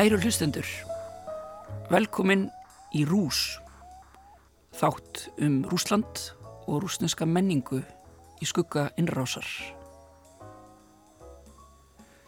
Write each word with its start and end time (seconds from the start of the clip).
Kæru 0.00 0.16
hlustendur, 0.16 0.64
velkomin 1.92 2.46
í 2.96 3.02
Rús, 3.04 3.58
þátt 4.72 5.26
um 5.44 5.58
Rúsland 5.68 6.22
og 6.64 6.78
rúsneska 6.80 7.26
menningu 7.28 7.82
í 8.40 8.46
skugga 8.48 8.86
innrásar. 8.96 9.44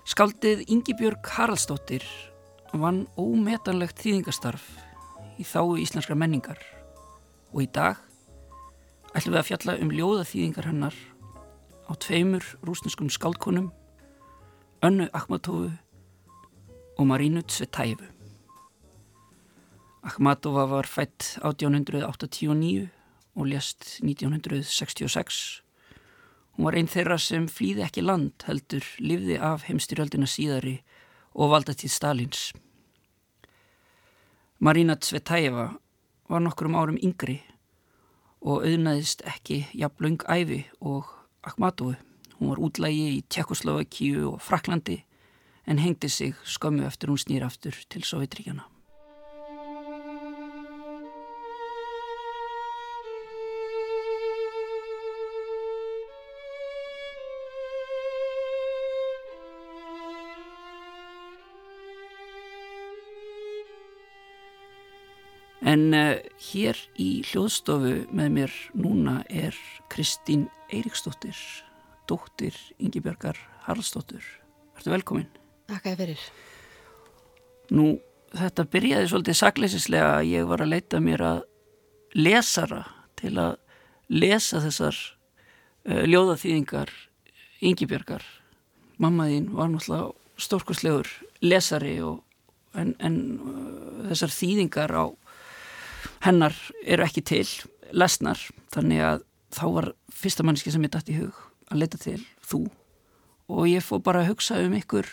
Skaldið 0.04 0.66
Ingibjörg 0.66 1.30
Haraldsdóttir 1.32 2.04
vann 2.76 3.06
ómetanlegt 3.16 4.04
þýðingastarf 4.04 4.66
í 5.40 5.46
þáu 5.48 5.78
íslenskra 5.80 6.12
menningar 6.12 6.60
og 7.54 7.62
í 7.64 7.70
dag 7.72 7.96
ætlum 9.14 9.32
við 9.32 9.40
að 9.40 9.48
fjalla 9.48 9.78
um 9.80 9.94
ljóðaþýðingar 9.96 10.68
hennar 10.68 10.98
á 11.88 11.96
tveimur 11.96 12.44
rúsneskum 12.68 13.08
skaldkonum, 13.08 13.72
Önnu 14.84 15.08
Akhmatovu 15.16 15.72
og 17.02 17.08
Marínu 17.08 17.42
Tsvetæfu. 17.42 18.04
Akhmatova 20.02 20.66
var 20.66 20.86
fætt 20.86 21.38
1889 21.42 22.88
og 23.34 23.46
lést 23.46 23.98
1966. 24.04 25.62
Hún 26.52 26.64
var 26.64 26.76
einn 26.78 26.86
þeirra 26.86 27.18
sem 27.18 27.48
flýði 27.50 27.82
ekki 27.82 28.06
land 28.06 28.46
heldur, 28.46 28.86
livði 28.98 29.40
af 29.40 29.66
heimstyrjaldina 29.66 30.30
síðari 30.30 30.76
og 31.34 31.50
valda 31.50 31.74
til 31.74 31.90
Stalins. 31.90 32.52
Marína 34.60 34.94
Tsvetæfa 34.94 35.68
var 36.28 36.40
nokkrum 36.40 36.78
árum 36.78 37.02
yngri 37.02 37.40
og 38.40 38.62
auðnaðist 38.62 39.26
ekki 39.26 39.64
jafnlaung 39.74 40.22
æfi 40.30 40.68
og 40.80 41.10
Akhmatovu. 41.42 41.96
Hún 42.38 42.54
var 42.54 42.62
útlægi 42.62 43.08
í 43.18 43.24
Tjekkoslovakíu 43.26 44.28
og 44.34 44.42
Fraklandi 44.42 45.02
en 45.66 45.78
hengdi 45.78 46.08
sig 46.08 46.34
skömmu 46.44 46.86
eftir 46.86 47.12
hún 47.12 47.20
snýr 47.20 47.46
aftur 47.46 47.76
til 47.88 48.04
Sovjetríkjana. 48.04 48.66
En 65.62 65.92
uh, 65.94 66.18
hér 66.50 66.76
í 67.00 67.22
hljóðstofu 67.30 67.92
með 68.12 68.32
mér 68.34 68.56
núna 68.74 69.20
er 69.30 69.56
Kristín 69.88 70.48
Eiríksdóttir, 70.68 71.38
dóttir 72.10 72.58
Ingi 72.82 73.00
Björgar 73.00 73.38
Haraldsdóttir. 73.64 74.26
Ertu 74.76 74.92
velkomin? 74.92 75.30
Takk 75.70 75.88
að 75.92 76.02
fyrir. 76.02 76.24
Nú, 77.72 77.86
þetta 78.34 78.66
byrjaði 78.72 79.10
svolítið 79.10 79.38
sakleisislega 79.38 80.10
að 80.18 80.30
ég 80.32 80.48
var 80.50 80.64
að 80.64 80.72
leita 80.74 81.00
mér 81.02 81.24
að 81.28 81.40
lesara 82.18 82.82
til 83.20 83.34
að 83.40 83.56
lesa 84.12 84.60
þessar 84.64 84.98
uh, 85.88 86.04
ljóðaþýðingar 86.08 86.92
Ingibjörgar. 87.62 88.24
Mamma 89.00 89.28
þín 89.30 89.52
var 89.54 89.70
náttúrulega 89.70 90.10
stórkoslegur 90.42 91.08
lesari 91.44 91.96
og, 92.04 92.20
en, 92.74 92.94
en 92.98 93.18
uh, 93.38 94.08
þessar 94.10 94.34
þýðingar 94.34 94.96
á 94.98 95.04
hennar 96.26 96.56
eru 96.84 97.06
ekki 97.06 97.22
til 97.26 97.46
lesnar, 97.92 98.40
þannig 98.72 99.02
að 99.04 99.24
þá 99.52 99.64
var 99.76 99.88
fyrsta 100.12 100.44
mannski 100.46 100.72
sem 100.72 100.84
ég 100.86 100.92
dætt 100.94 101.10
í 101.12 101.18
hug 101.18 101.38
að 101.72 101.82
leita 101.82 101.98
til 102.00 102.20
þú 102.46 102.64
og 103.52 103.66
ég 103.68 103.84
fór 103.84 104.00
bara 104.04 104.22
að 104.22 104.32
hugsa 104.32 104.60
um 104.62 104.74
ykkur 104.78 105.08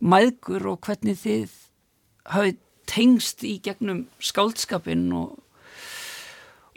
maðgur 0.00 0.66
og 0.72 0.80
hvernig 0.86 1.18
þið 1.22 1.52
hafið 2.32 2.62
tengst 2.86 3.42
í 3.46 3.56
gegnum 3.62 4.06
skáldskapin 4.22 5.08
og, 5.16 5.36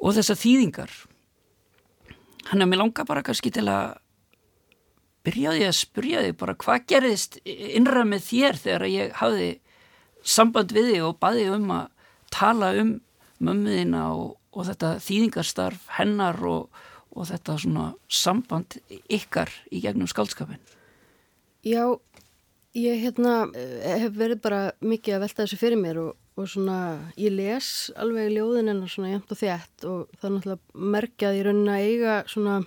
og 0.01 0.15
þessar 0.17 0.39
þýðingar 0.41 0.93
hann 2.49 2.63
er 2.63 2.69
mér 2.69 2.81
langa 2.83 3.05
bara 3.05 3.23
kannski 3.25 3.51
til 3.53 3.67
að 3.69 3.97
byrjaði 5.27 5.67
að 5.67 5.77
spyrja 5.77 6.23
þig 6.25 6.37
bara 6.39 6.57
hvað 6.63 6.85
gerðist 6.89 7.39
innra 7.45 8.05
með 8.07 8.25
þér 8.29 8.61
þegar 8.63 8.87
ég 8.89 9.15
hafði 9.19 9.49
samband 10.23 10.73
við 10.75 10.93
þig 10.93 11.05
og 11.05 11.19
baði 11.21 11.45
um 11.53 11.69
að 11.75 11.85
tala 12.33 12.71
um 12.79 12.95
mömmuðina 13.39 14.03
og, 14.15 14.35
og 14.55 14.67
þetta 14.69 14.95
þýðingarstarf 15.03 15.87
hennar 15.99 16.39
og, 16.47 16.81
og 17.13 17.29
þetta 17.29 17.57
svona 17.61 17.85
samband 18.07 18.79
ykkar 19.11 19.51
í 19.71 19.83
gegnum 19.83 20.09
skaldskapin? 20.09 20.61
Já, 21.65 21.99
ég 22.79 23.03
hérna 23.03 23.35
hef 23.53 24.17
verið 24.17 24.41
bara 24.43 24.59
mikið 24.81 25.15
að 25.15 25.23
velta 25.25 25.43
þessu 25.43 25.59
fyrir 25.59 25.79
mér 25.79 26.01
og, 26.01 26.11
og 26.39 26.49
svona 26.49 26.79
ég 27.19 27.33
les 27.35 27.69
alveg 27.99 28.33
ljóðin 28.33 28.71
hennar 28.71 28.91
svona 28.91 29.13
jæmt 29.13 29.33
og 29.33 29.39
þétt 29.39 29.87
og 29.89 30.19
það 30.19 30.27
er 30.29 30.35
náttúrulega 30.35 30.89
merkjað 30.95 31.39
í 31.39 31.45
raunin 31.47 31.71
að 31.73 31.87
eiga 31.87 32.19
svona 32.31 32.59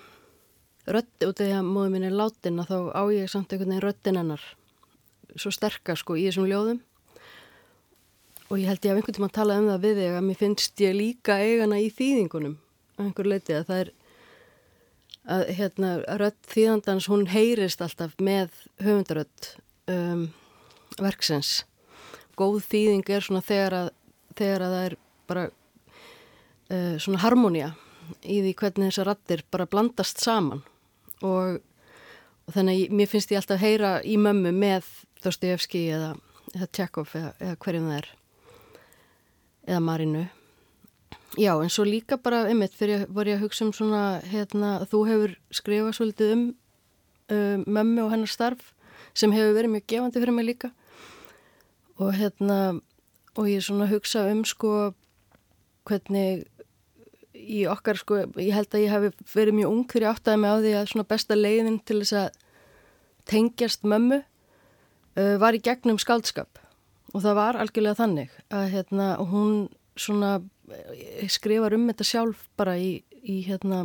rötti 0.87 1.29
út 1.29 1.39
af 1.41 1.47
því 1.47 1.57
að 1.59 1.71
móðum 1.71 1.97
minn 1.97 2.09
er 2.09 2.17
látin 2.19 2.63
að 2.63 2.73
þá 2.73 2.79
á 2.99 3.03
ég 3.15 3.31
samt 3.31 3.53
einhvern 3.53 3.73
veginn 3.73 3.87
röttin 3.87 4.19
hennar 4.19 4.47
svo 5.37 5.53
sterkar 5.55 5.99
sko 5.99 6.17
í 6.19 6.27
þessum 6.27 6.49
ljóðum. 6.51 6.83
Og 8.51 8.61
ég 8.61 8.69
held 8.69 8.85
ég 8.85 8.93
að 8.93 9.01
einhvern 9.01 9.17
tíma 9.17 9.31
að 9.31 9.37
tala 9.39 9.59
um 9.61 9.69
það 9.71 9.85
við 9.87 10.01
þig 10.03 10.17
að 10.17 10.25
mér 10.27 10.41
finnst 10.43 10.83
ég 10.85 10.97
líka 10.99 11.39
eigana 11.41 11.81
í 11.81 11.89
þýðingunum 11.89 12.57
á 12.59 13.01
einhver 13.07 13.31
leiti 13.31 13.57
að 13.57 13.69
það 13.71 13.83
er 13.85 13.93
að 15.33 15.45
hérna 15.57 15.93
rött 16.19 16.51
þýðandans 16.51 17.09
hún 17.09 17.29
heyrist 17.31 17.85
alltaf 17.85 18.17
með 18.19 18.51
höfundarött 18.83 19.53
um, 19.91 20.27
verksens 21.01 21.63
góð 22.39 22.63
þýðing 22.69 23.11
er 23.13 23.25
svona 23.25 23.43
þegar 23.45 23.77
að, 23.77 23.91
þegar 24.39 24.65
að 24.67 24.75
það 24.75 24.87
er 24.87 24.97
bara 25.31 25.45
uh, 25.49 26.97
svona 27.03 27.23
harmonía 27.23 27.73
í 28.23 28.41
því 28.43 28.55
hvernig 28.59 28.91
þessar 28.91 29.11
rattir 29.13 29.45
bara 29.53 29.69
blandast 29.71 30.21
saman. 30.23 30.63
Og, 31.23 31.61
og 32.47 32.57
þannig 32.57 32.89
að 32.89 32.97
mér 32.99 33.11
finnst 33.11 33.33
ég 33.33 33.41
alltaf 33.41 33.61
að 33.61 33.67
heyra 33.67 33.95
í 34.05 34.19
mömmu 34.21 34.53
með 34.57 34.89
Dostojevski 35.23 35.85
eða, 35.95 36.13
eða 36.57 36.71
Tjekov 36.75 37.13
eða, 37.19 37.33
eða 37.39 37.59
hverjum 37.63 37.91
það 37.91 37.99
er 38.01 38.09
eða 39.69 39.83
Marinu. 39.87 40.25
Já 41.39 41.55
en 41.55 41.71
svo 41.73 41.85
líka 41.89 42.19
bara 42.21 42.43
einmitt 42.51 42.75
fyrir 42.77 43.05
að 43.05 43.15
var 43.17 43.31
ég 43.31 43.39
að 43.39 43.47
hugsa 43.47 43.65
um 43.65 43.73
svona 43.77 44.03
hérna 44.29 44.73
þú 44.91 45.05
hefur 45.09 45.37
skrifað 45.55 45.97
svolítið 45.97 46.35
um 46.35 46.49
um 47.33 47.63
mömmu 47.71 48.03
og 48.03 48.11
hennar 48.13 48.29
starf 48.29 48.73
sem 49.15 49.35
hefur 49.35 49.57
verið 49.57 49.75
mjög 49.77 49.87
gefandi 49.93 50.23
fyrir 50.23 50.37
mig 50.37 50.49
líka. 50.49 50.73
Og 52.01 52.15
hérna 52.17 52.59
og 53.37 53.49
ég 53.49 53.65
svona 53.65 53.89
hugsa 53.89 54.27
um 54.33 54.43
sko 54.45 54.93
hvernig 55.89 56.47
í 57.33 57.65
okkar 57.71 57.99
sko, 57.99 58.23
ég 58.39 58.55
held 58.55 58.75
að 58.75 58.85
ég 58.85 58.93
hef 58.93 59.33
verið 59.35 59.57
mjög 59.59 59.73
ung 59.73 59.87
fyrir 59.91 60.11
áttaði 60.13 60.43
mig 60.43 60.53
á 60.53 60.57
því 60.63 60.75
að 60.79 60.91
svona 60.93 61.09
besta 61.11 61.39
leiðin 61.39 61.79
til 61.83 62.03
þess 62.03 62.19
að 62.21 62.43
tengjast 63.31 63.87
mömmu 63.89 64.21
uh, 64.23 65.37
var 65.43 65.57
í 65.57 65.63
gegnum 65.65 65.99
skaldskap 66.01 66.61
og 67.13 67.25
það 67.25 67.39
var 67.39 67.59
algjörlega 67.61 67.99
þannig 67.99 68.37
að 68.53 68.69
hérna, 68.77 69.09
hún 69.33 69.67
svona 69.99 70.37
skrifar 71.29 71.75
um 71.77 71.89
þetta 71.91 72.07
sjálf 72.07 72.47
bara 72.57 72.77
í, 72.81 73.03
í 73.21 73.43
hérna 73.47 73.85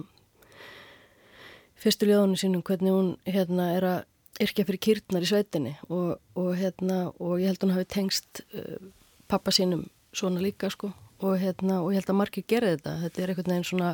fyrstu 1.78 2.08
ljóðunum 2.08 2.40
sínum 2.40 2.64
hvernig 2.66 2.96
hún 2.96 3.10
hérna 3.28 3.72
er 3.76 3.88
að 3.88 4.00
yrkja 4.44 4.66
fyrir 4.68 4.82
kýrtnar 4.84 5.26
í 5.26 5.30
sveitinni 5.30 5.74
og, 5.90 6.18
og 6.38 6.52
hérna 6.58 7.08
og 7.18 7.40
ég 7.42 7.52
held 7.52 7.62
að 7.62 7.68
hún 7.68 7.76
hafi 7.78 7.90
tengst 7.94 8.42
uh, 8.54 8.78
pappa 9.30 9.54
sínum 9.56 9.88
svona 10.16 10.42
líka 10.44 10.70
sko. 10.74 10.92
Og 11.26 11.40
hérna 11.42 11.82
og 11.82 11.92
ég 11.94 12.02
held 12.02 12.12
að 12.14 12.20
margir 12.20 12.46
gera 12.48 12.76
þetta. 12.76 12.94
Þetta 13.06 13.22
er 13.24 13.34
einhvern 13.34 13.54
veginn 13.54 13.68
svona 13.72 13.92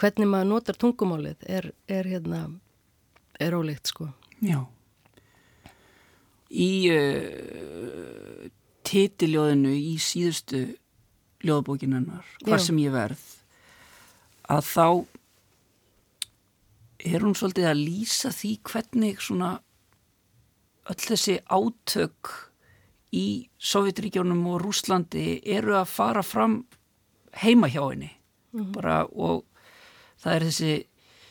hvernig 0.00 0.30
maður 0.30 0.50
notar 0.50 0.78
tungumálið 0.80 1.46
er, 1.46 1.70
er 1.90 2.08
hérna 2.08 2.44
er 3.40 3.56
ólíkt 3.56 3.92
sko. 3.92 4.10
Já. 4.42 4.64
Í 6.50 6.70
uh, 6.90 8.48
titiljóðinu 8.90 9.72
í 9.76 9.94
síðustu 10.02 10.64
ljóðbókinennar, 11.46 12.26
hvar 12.44 12.60
Já. 12.60 12.66
sem 12.66 12.80
ég 12.82 12.92
verð 12.92 13.22
að 14.50 14.66
þá 14.66 14.86
er 17.04 17.24
hún 17.24 17.36
svolítið 17.38 17.70
að 17.70 17.82
lýsa 17.82 18.30
því 18.34 18.52
hvernig 18.70 19.20
svona 19.24 19.50
öll 20.90 21.00
þessi 21.00 21.38
átök 21.46 22.30
í 23.16 23.26
Sovjetríkjónum 23.58 24.42
og 24.52 24.60
Rúslandi 24.64 25.40
eru 25.44 25.76
að 25.78 25.90
fara 25.90 26.22
fram 26.26 26.62
heima 27.42 27.70
hjá 27.70 27.82
henni? 27.88 28.10
Bara 28.50 29.04
og 29.10 29.44
það 30.20 30.34
er 30.34 30.46
þessi 30.48 30.72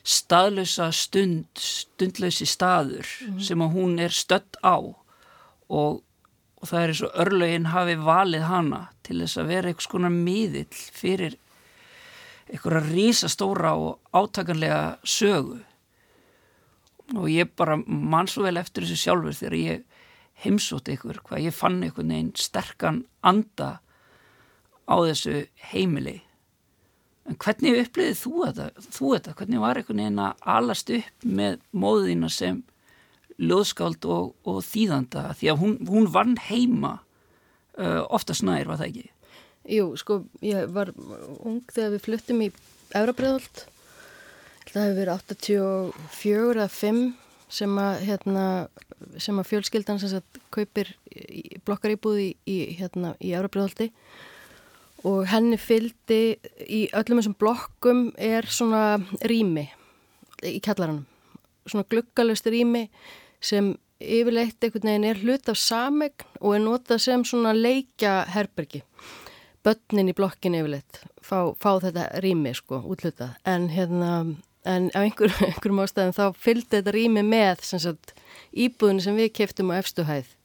staðlösa 0.10 0.89
stund, 0.95 1.50
stundlösi 1.60 2.48
staður 2.50 3.07
sem 3.44 3.62
að 3.62 3.75
hún 3.75 4.00
er 4.01 4.16
stött 4.16 4.57
á 4.63 4.80
og, 4.80 6.00
og 6.00 6.63
það 6.63 6.80
er 6.81 6.94
eins 6.94 7.04
og 7.06 7.19
örlögin 7.25 7.69
hafi 7.74 7.98
valið 8.00 8.48
hana 8.50 8.81
til 9.06 9.19
þess 9.21 9.42
að 9.42 9.51
vera 9.54 9.71
einhvers 9.71 9.92
konar 9.92 10.16
miðill 10.16 10.81
fyrir 10.95 11.38
einhverja 12.50 12.84
rísastóra 12.90 13.74
og 13.78 14.00
átakanlega 14.13 15.00
sögu 15.04 15.60
og 17.18 17.28
ég 17.30 17.50
bara 17.57 17.78
man 17.86 18.30
svo 18.30 18.46
vel 18.46 18.60
eftir 18.62 18.86
þessu 18.86 19.04
sjálfur 19.04 19.38
þegar 19.38 19.57
ég 19.57 19.86
heimsótt 20.40 20.90
ykkur, 20.94 21.19
hvað 21.25 21.50
ég 21.50 21.56
fann 21.56 21.81
einhvern 21.84 22.13
veginn 22.13 22.34
sterkan 22.38 23.04
anda 23.25 23.80
á 24.90 24.96
þessu 25.04 25.46
heimili 25.72 26.19
En 27.30 27.38
hvernig 27.38 27.84
upplýðið 27.84 28.18
þú 28.24 28.31
þetta? 28.48 28.68
Þú 28.90 29.12
þetta? 29.13 29.36
Hvernig 29.38 29.62
var 29.62 29.78
einhvern 29.78 30.02
veginn 30.02 30.22
að 30.24 30.45
alast 30.56 30.92
upp 30.95 31.28
með 31.40 31.60
móðina 31.78 32.30
sem 32.34 32.63
löðskáld 33.38 34.07
og, 34.10 34.31
og 34.50 34.63
þýðanda? 34.66 35.28
Því 35.38 35.52
að 35.52 35.62
hún, 35.62 35.75
hún 35.92 36.10
vann 36.16 36.34
heima 36.48 36.95
uh, 37.78 38.02
ofta 38.10 38.34
snær, 38.34 38.66
var 38.72 38.81
það 38.81 38.90
ekki? 38.90 39.06
Jú, 39.67 39.91
sko, 40.00 40.23
ég 40.45 40.69
var 40.71 40.94
ung 41.44 41.59
þegar 41.67 41.95
við 41.97 42.06
fluttum 42.06 42.44
í 42.45 42.51
Eurabriðholt. 42.95 43.65
Það 44.69 44.85
hefur 44.85 45.00
verið 45.00 45.13
84 45.15 46.56
eða 46.56 46.69
5 46.71 47.01
sem 47.50 47.77
að, 47.81 48.01
hérna, 48.06 48.45
sem 49.17 49.39
að 49.41 49.50
fjölskyldan 49.50 50.00
sem 50.01 50.11
sagt, 50.13 50.39
kaupir 50.53 50.94
blokkaríbúði 51.65 52.31
í, 52.45 52.57
hérna, 52.77 53.15
í 53.17 53.33
Eurabriðholti 53.33 53.89
og 55.07 55.23
henni 55.31 55.57
fyldi 55.57 56.38
í 56.67 56.81
öllum 56.97 57.21
þessum 57.21 57.38
blokkum 57.39 58.01
er 58.19 58.45
svona 58.51 59.00
rými 59.25 59.65
í 60.45 60.59
kjallaranum. 60.63 61.06
Svona 61.65 61.88
gluggalust 61.89 62.47
rými 62.51 62.88
sem 63.41 63.73
yfirleitt 64.00 64.63
einhvern 64.63 64.91
veginn 64.91 65.07
er 65.09 65.23
hlut 65.23 65.50
af 65.51 65.59
samegn 65.59 66.27
og 66.39 66.53
er 66.56 66.63
notað 66.63 67.03
sem 67.03 67.25
svona 67.27 67.56
leikja 67.56 68.21
herbergi 68.31 68.83
börnin 69.69 70.12
í 70.12 70.18
blokkin 70.18 70.57
yfirleitt 70.60 71.01
fá, 71.21 71.54
fá 71.56 71.71
þetta 71.86 72.10
rými 72.25 72.54
sko 72.57 72.81
útlutað 72.89 73.38
en 73.50 73.69
hérna 73.74 74.12
en 74.68 74.89
af 74.92 75.06
einhver, 75.06 75.31
einhverjum 75.48 75.83
ástæðum 75.86 76.18
þá 76.18 76.25
fylgdi 76.36 76.80
þetta 76.80 76.95
rými 76.95 77.24
með 77.25 77.63
sagt, 77.69 78.13
íbúðinu 78.51 79.06
sem 79.06 79.18
við 79.18 79.33
keftum 79.39 79.71
á 79.71 79.80
efstuhæð 79.80 80.36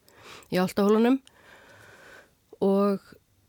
í 0.54 0.60
áltahólunum 0.62 1.20
og 2.64 3.02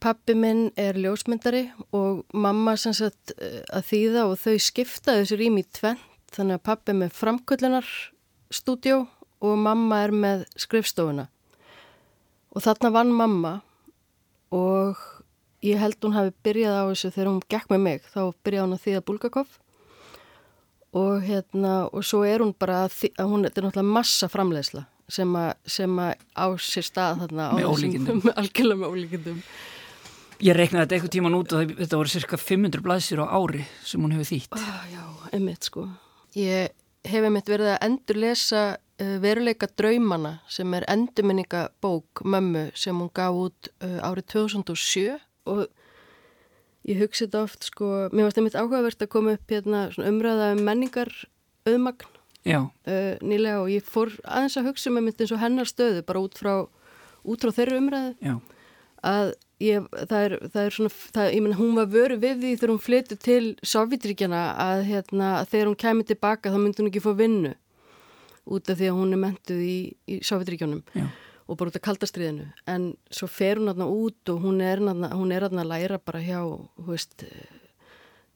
Pappi 0.05 0.35
minn 0.37 0.67
er 0.77 0.97
ljósmyndari 1.01 1.63
og 1.95 2.19
mamma 2.35 2.75
sem 2.77 2.93
sagt 2.93 3.31
eh, 3.39 3.63
að 3.73 3.87
þýða 3.87 4.25
og 4.29 4.35
þau 4.37 4.57
skiptaði 4.61 5.23
þessu 5.23 5.37
rými 5.39 5.63
í 5.63 5.69
tvent 5.73 6.35
þannig 6.35 6.59
að 6.59 6.65
pappi 6.67 6.93
með 6.93 7.15
framkvöldunarstúdjó 7.17 8.99
og 9.45 9.55
mamma 9.57 10.03
er 10.05 10.13
með 10.13 10.43
skrifstofuna. 10.61 11.25
Og 12.53 12.65
þarna 12.67 12.91
vann 12.93 13.15
mamma 13.17 13.53
og 14.53 15.01
ég 15.65 15.81
held 15.81 15.99
hún 16.05 16.15
hafi 16.15 16.33
byrjað 16.45 16.79
á 16.79 16.83
þessu 16.91 17.13
þegar 17.15 17.31
hún 17.31 17.45
gekk 17.51 17.71
með 17.73 17.85
mig, 17.85 18.09
þá 18.13 18.21
byrjaði 18.45 18.65
hún 18.65 18.75
að 18.77 18.83
þýða 18.85 19.05
Bulgakov 19.09 19.55
og 20.95 21.23
hérna 21.25 21.73
og 21.91 22.05
svo 22.07 22.23
er 22.27 22.43
hún 22.43 22.53
bara 22.57 22.85
að, 22.85 22.99
að 23.19 23.31
hún, 23.31 23.47
þetta 23.47 23.61
er 23.61 23.67
náttúrulega 23.67 23.95
massa 23.97 24.29
framleiðsla 24.31 24.85
sem 25.11 25.35
að, 25.37 25.49
sem 25.69 25.99
að 26.01 26.13
á 26.33 26.45
sér 26.61 26.85
stað 26.87 27.25
þarna 27.25 27.49
með 27.53 27.67
ólíkindum. 27.71 28.21
Algjörlega 28.41 28.81
með 28.81 28.95
ólíkindum. 28.95 29.43
Ég 30.43 30.57
reiknaði 30.57 30.81
þetta 30.83 30.95
eitthvað 30.97 31.13
tíman 31.15 31.37
út 31.37 31.53
og 31.55 31.75
þetta 31.77 31.99
voru 31.99 32.11
cirka 32.11 32.39
500 32.39 32.83
blaðsir 32.83 33.21
á 33.23 33.25
ári 33.27 33.67
sem 33.85 34.01
hún 34.03 34.15
hefur 34.15 34.31
þýtt. 34.31 34.57
Ah, 34.57 34.81
já, 34.91 35.03
emitt 35.37 35.69
sko. 35.69 35.85
Ég 36.35 36.73
hef 37.07 37.27
emitt 37.29 37.51
verið 37.51 37.71
að 37.75 37.85
endur 37.87 38.19
lesa 38.19 38.63
uh, 38.75 39.15
veruleika 39.23 39.69
draumana 39.77 40.39
sem 40.51 40.73
er 40.75 40.87
endurminningabók 40.91 42.25
mömmu 42.25 42.67
sem 42.75 42.97
hún 42.97 43.11
gaf 43.15 43.39
út 43.45 43.71
uh, 43.85 44.01
árið 44.09 44.27
2007 44.35 45.15
og 45.49 45.65
ég 46.85 46.99
hugsi 47.01 47.25
þetta 47.25 47.45
oft 47.45 47.69
sko, 47.69 47.91
mér 48.11 48.27
varst 48.27 48.41
einmitt 48.41 48.57
áhugavert 48.57 49.01
að 49.01 49.11
koma 49.15 49.37
upp 49.37 49.53
hérna 49.53 49.87
umræða 49.97 50.51
um 50.55 50.65
menningar 50.67 51.11
auðmagn 51.65 52.11
uh, 52.45 53.15
nýlega 53.25 53.61
og 53.63 53.71
ég 53.73 53.85
fór 53.87 54.13
aðeins 54.23 54.57
að 54.59 54.69
hugsa 54.69 54.91
um 54.91 54.99
einmitt 55.01 55.21
eins 55.21 55.33
og 55.33 55.41
hennar 55.41 55.69
stöðu 55.69 56.03
bara 56.05 56.21
út 56.21 56.37
frá, 56.37 56.53
út 57.25 57.41
frá 57.41 57.53
þeirra 57.55 57.81
umræðu. 57.81 58.13
Já. 58.21 58.35
Að 59.05 59.33
ég, 59.61 59.89
það 59.93 60.23
er, 60.27 60.35
það 60.53 60.61
er 60.63 60.75
svona, 60.77 60.93
það, 61.15 61.29
ég 61.33 61.43
menna 61.45 61.59
hún 61.59 61.75
var 61.77 61.91
vöru 61.93 62.17
við 62.21 62.39
því 62.41 62.53
þegar 62.55 62.73
hún 62.73 62.85
flyttu 62.85 63.17
til 63.21 63.43
Sovjetríkjana 63.65 64.41
að, 64.61 64.85
hérna, 64.89 65.29
að 65.41 65.51
þegar 65.53 65.69
hún 65.71 65.79
kemur 65.85 66.09
tilbaka 66.09 66.53
þá 66.53 66.57
myndi 66.61 66.83
hún 66.83 66.89
ekki 66.91 67.03
få 67.05 67.15
vinnu 67.17 67.53
út 68.45 68.69
af 68.69 68.77
því 68.77 68.89
að 68.91 68.97
hún 68.99 69.15
er 69.15 69.21
mentuð 69.21 69.61
í, 69.65 69.77
í 70.05 70.19
Sovjetríkjanum 70.25 70.83
og 71.45 71.57
bara 71.59 71.71
út 71.71 71.77
af 71.77 71.85
kaldastriðinu 71.85 72.47
en 72.71 72.89
svo 73.13 73.29
fer 73.29 73.61
hún 73.61 73.69
aðna 73.71 73.87
út 73.91 74.33
og 74.33 74.41
hún 74.41 74.61
er 74.63 74.81
aðna 74.81 75.11
að 75.13 75.71
læra 75.71 76.01
bara 76.01 76.23
hjá 76.23 76.41
hú 76.41 76.89
veist 76.89 77.25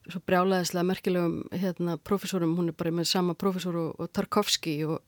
svo 0.10 0.22
brjálæðislega 0.26 0.88
merkilegum 0.90 1.36
hérna, 1.54 1.98
profesorum, 2.02 2.56
hún 2.58 2.72
er 2.72 2.78
bara 2.78 2.94
með 2.94 3.10
sama 3.12 3.36
profesor 3.38 3.78
og, 3.78 3.92
og 4.00 4.10
Tarkovski 4.14 4.80
og 4.88 5.02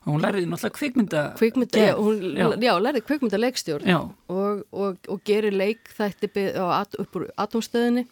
og 0.00 0.14
hún 0.14 0.22
lærði 0.24 0.46
náttúrulega 0.48 0.76
kvikmynda 0.78 1.22
kvikmynda, 1.36 1.80
já, 1.90 1.94
hún, 1.98 2.22
já. 2.32 2.46
já, 2.56 2.72
lærði 2.80 3.02
kvikmynda 3.04 3.40
leikstjórn 3.40 3.90
og, 3.92 4.62
og, 4.72 5.10
og 5.12 5.20
gerir 5.28 5.52
leik 5.52 5.90
þætti 5.92 6.46
at, 6.56 6.96
upp 6.96 7.18
úr 7.20 7.26
atomstöðinni 7.36 8.06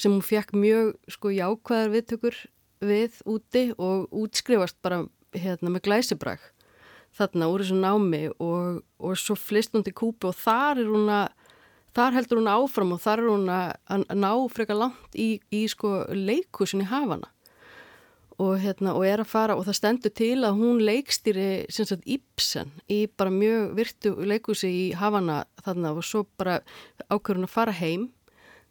sem 0.00 0.14
hún 0.14 0.24
fekk 0.24 0.54
mjög 0.56 0.94
sko 1.12 1.34
jákvæðar 1.34 1.92
viðtökur 1.92 2.38
við 2.80 3.20
úti 3.28 3.66
og 3.76 4.08
útskrifast 4.16 4.78
bara 4.80 5.02
hérna 5.36 5.74
með 5.74 5.90
glæsibræk 5.90 6.48
þarna 7.16 7.50
úr 7.50 7.64
þessu 7.64 7.78
námi 7.80 8.22
og, 8.38 8.80
og 9.00 9.18
svo 9.18 9.36
flist 9.38 9.74
hún 9.74 9.84
til 9.86 9.96
Kúpi 9.96 10.30
og 10.30 10.38
þar 10.38 10.82
er 10.82 10.90
hún 10.90 11.10
að 11.10 11.28
þar 11.96 12.16
heldur 12.18 12.40
hún 12.40 12.50
áfram 12.50 12.94
og 12.94 13.02
þar 13.02 13.22
er 13.22 13.28
hún 13.32 13.50
að, 13.50 14.06
ná 14.14 14.30
frekar 14.52 14.78
langt 14.78 15.18
í, 15.18 15.40
í 15.50 15.64
sko 15.70 16.04
leikusin 16.14 16.84
í 16.84 16.90
hafana. 16.90 17.30
Og, 18.40 18.54
hérna, 18.62 18.94
og 18.96 19.04
er 19.04 19.20
að 19.20 19.28
fara 19.28 19.56
og 19.58 19.66
það 19.66 19.76
stendur 19.76 20.12
til 20.16 20.38
að 20.48 20.56
hún 20.62 20.78
leikstýri 20.80 21.66
sagt, 21.68 22.06
Ibsen 22.08 22.70
í 22.88 23.02
bara 23.12 23.32
mjög 23.34 23.74
virtu 23.76 24.14
leikusi 24.16 24.70
í 24.70 24.86
Havana 24.96 25.42
þarna 25.60 25.92
og 25.92 26.06
svo 26.08 26.22
bara 26.40 26.62
ákveður 27.10 27.42
hún 27.42 27.48
að 27.50 27.52
fara 27.52 27.74
heim 27.76 28.06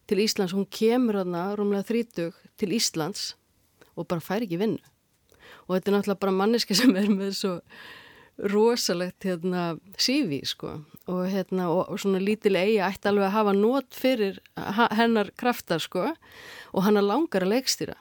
til 0.09 0.23
Íslands, 0.23 0.55
hún 0.57 0.65
kemur 0.73 1.19
þarna 1.19 1.43
rúmlega 1.59 1.85
þrítug 1.85 2.39
til 2.57 2.71
Íslands 2.73 3.35
og 3.93 4.09
bara 4.09 4.25
fær 4.25 4.47
ekki 4.47 4.57
vinnu. 4.57 4.81
Og 5.67 5.75
þetta 5.75 5.91
er 5.91 5.97
náttúrulega 5.99 6.23
bara 6.25 6.37
manneski 6.39 6.77
sem 6.79 6.97
er 6.97 7.13
með 7.13 7.35
svo 7.37 7.55
rosalegt 8.51 9.25
hérna 9.27 9.63
sífi 9.99 10.41
sko. 10.47 10.79
Og 11.09 11.25
hérna 11.31 11.69
og, 11.71 11.89
og 11.91 11.99
svona 12.01 12.21
lítil 12.21 12.55
eigi 12.59 12.79
ætti 12.85 13.09
alveg 13.09 13.27
að 13.27 13.35
hafa 13.35 13.55
nót 13.57 13.97
fyrir 13.97 14.39
hennar 14.97 15.31
kraftar 15.39 15.83
sko. 15.83 16.11
Og 16.73 16.85
hann 16.85 17.01
langar 17.01 17.45
að 17.45 17.55
leikstýra. 17.55 17.97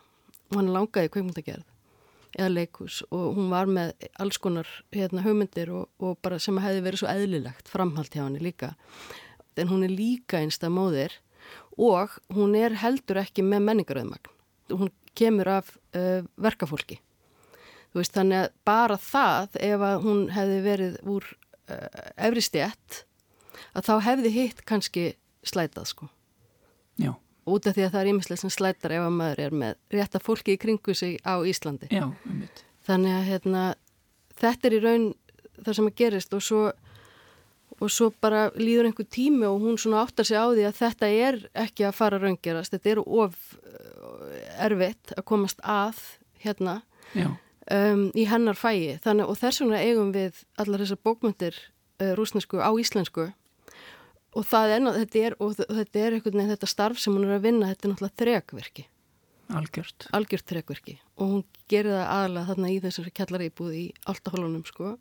Og 0.53 0.61
hann 0.61 0.73
langaði 0.75 1.13
kveikmyndagerð 1.17 1.67
eða 2.39 2.49
leikus 2.53 2.99
og 3.09 3.39
hún 3.39 3.47
var 3.49 3.71
með 3.73 4.05
alls 4.21 4.37
konar 4.39 4.69
hérna, 4.93 5.23
hugmyndir 5.25 5.71
og, 5.73 5.87
og 5.97 6.19
bara 6.23 6.37
sem 6.39 6.59
hefði 6.61 6.83
verið 6.85 7.01
svo 7.01 7.09
eðlilegt 7.09 7.71
framhald 7.73 8.13
hjá 8.13 8.21
henni 8.21 8.43
líka. 8.45 8.75
En 9.59 9.73
hún 9.73 9.87
er 9.87 9.91
líka 9.91 10.39
einsta 10.39 10.69
móðir. 10.71 11.17
Og 11.81 12.13
hún 12.37 12.53
er 12.59 12.77
heldur 12.83 13.23
ekki 13.23 13.43
með 13.47 13.65
menningaröðmagn 13.71 14.35
hún 14.77 14.91
kemur 15.15 15.49
af 15.49 15.77
uh, 15.97 16.25
verkafólki 16.37 17.01
veist, 17.97 18.15
þannig 18.15 18.45
að 18.45 18.51
bara 18.69 18.99
það 19.01 19.61
ef 19.69 19.85
að 19.89 20.03
hún 20.05 20.25
hefði 20.35 20.59
verið 20.67 20.99
úr 21.09 21.29
uh, 21.71 22.03
efri 22.17 22.45
stjætt 22.45 23.03
að 23.75 23.89
þá 23.89 23.95
hefði 24.09 24.35
hitt 24.35 24.63
kannski 24.69 25.07
slætað 25.47 25.91
sko. 25.93 26.09
Já. 26.99 27.15
Út 27.49 27.69
af 27.69 27.77
því 27.77 27.87
að 27.87 27.95
það 27.95 28.01
er 28.01 28.11
ímislega 28.13 28.43
sem 28.43 28.53
slættar 28.53 28.95
ef 28.99 29.07
að 29.07 29.15
maður 29.17 29.45
er 29.47 29.57
með 29.63 29.79
rétta 29.95 30.21
fólki 30.21 30.57
í 30.57 30.61
kringu 30.61 30.95
sig 30.97 31.17
á 31.25 31.41
Íslandi. 31.41 31.89
Já, 31.95 32.11
ummitt. 32.29 32.65
Þannig 32.89 33.17
að 33.17 33.31
hérna, 33.31 33.63
þetta 34.41 34.69
er 34.69 34.77
í 34.77 34.83
raun 34.85 35.09
það 35.65 35.79
sem 35.79 35.89
að 35.89 35.97
gerist 35.99 36.37
og 36.37 36.45
svo, 36.45 36.63
og 37.79 37.93
svo 37.93 38.11
bara 38.21 38.49
líður 38.59 38.91
einhver 38.91 39.09
tími 39.09 39.49
og 39.49 39.65
hún 39.65 39.81
svona 39.81 40.05
áttar 40.05 40.29
sig 40.29 40.39
á 40.39 40.47
því 40.47 40.69
að 40.69 40.79
þetta 40.83 41.11
er 41.29 41.41
ekki 41.65 41.89
að 41.89 41.99
fara 41.99 42.21
raungerast, 42.23 42.75
þetta 42.77 42.95
er 42.95 43.03
of 43.03 43.39
uh, 43.59 44.65
erfitt 44.69 45.15
að 45.17 45.27
komast 45.33 45.63
að 45.65 46.01
hérna 46.45 46.81
um, 47.75 48.05
í 48.17 48.27
hennar 48.29 48.59
fæi. 48.59 48.99
Þannig 49.05 49.31
og 49.31 49.41
þess 49.41 49.63
vegna 49.65 49.83
eigum 49.83 50.13
við 50.15 50.45
allar 50.61 50.85
þessar 50.85 51.03
bókmyndir 51.07 51.59
uh, 52.03 52.13
rúsnesku 52.19 52.61
á 52.63 52.71
íslensku. 52.81 53.31
Og 54.37 54.45
það 54.47 54.77
er, 54.77 54.87
þetta 55.03 55.25
er, 55.25 55.35
og 55.43 55.57
þetta 55.57 56.05
er 56.05 56.15
einhvern 56.19 56.37
veginn 56.37 56.53
þetta 56.53 56.69
starf 56.71 57.01
sem 57.01 57.15
hún 57.17 57.27
er 57.27 57.39
að 57.39 57.47
vinna, 57.49 57.73
þetta 57.73 57.89
er 57.89 57.95
náttúrulega 57.95 58.23
þrekverki 58.23 58.89
algjört. 59.55 60.09
Algjört 60.13 60.47
trekverki 60.49 60.99
og 61.19 61.33
hún 61.33 61.45
gerir 61.71 61.95
það 61.97 62.11
aðalega 62.13 62.49
þarna 62.51 62.71
í 62.73 62.79
þessari 62.85 63.13
kjallaríbúð 63.17 63.77
í 63.79 63.85
Altahólunum 64.13 64.65
sko. 64.69 64.93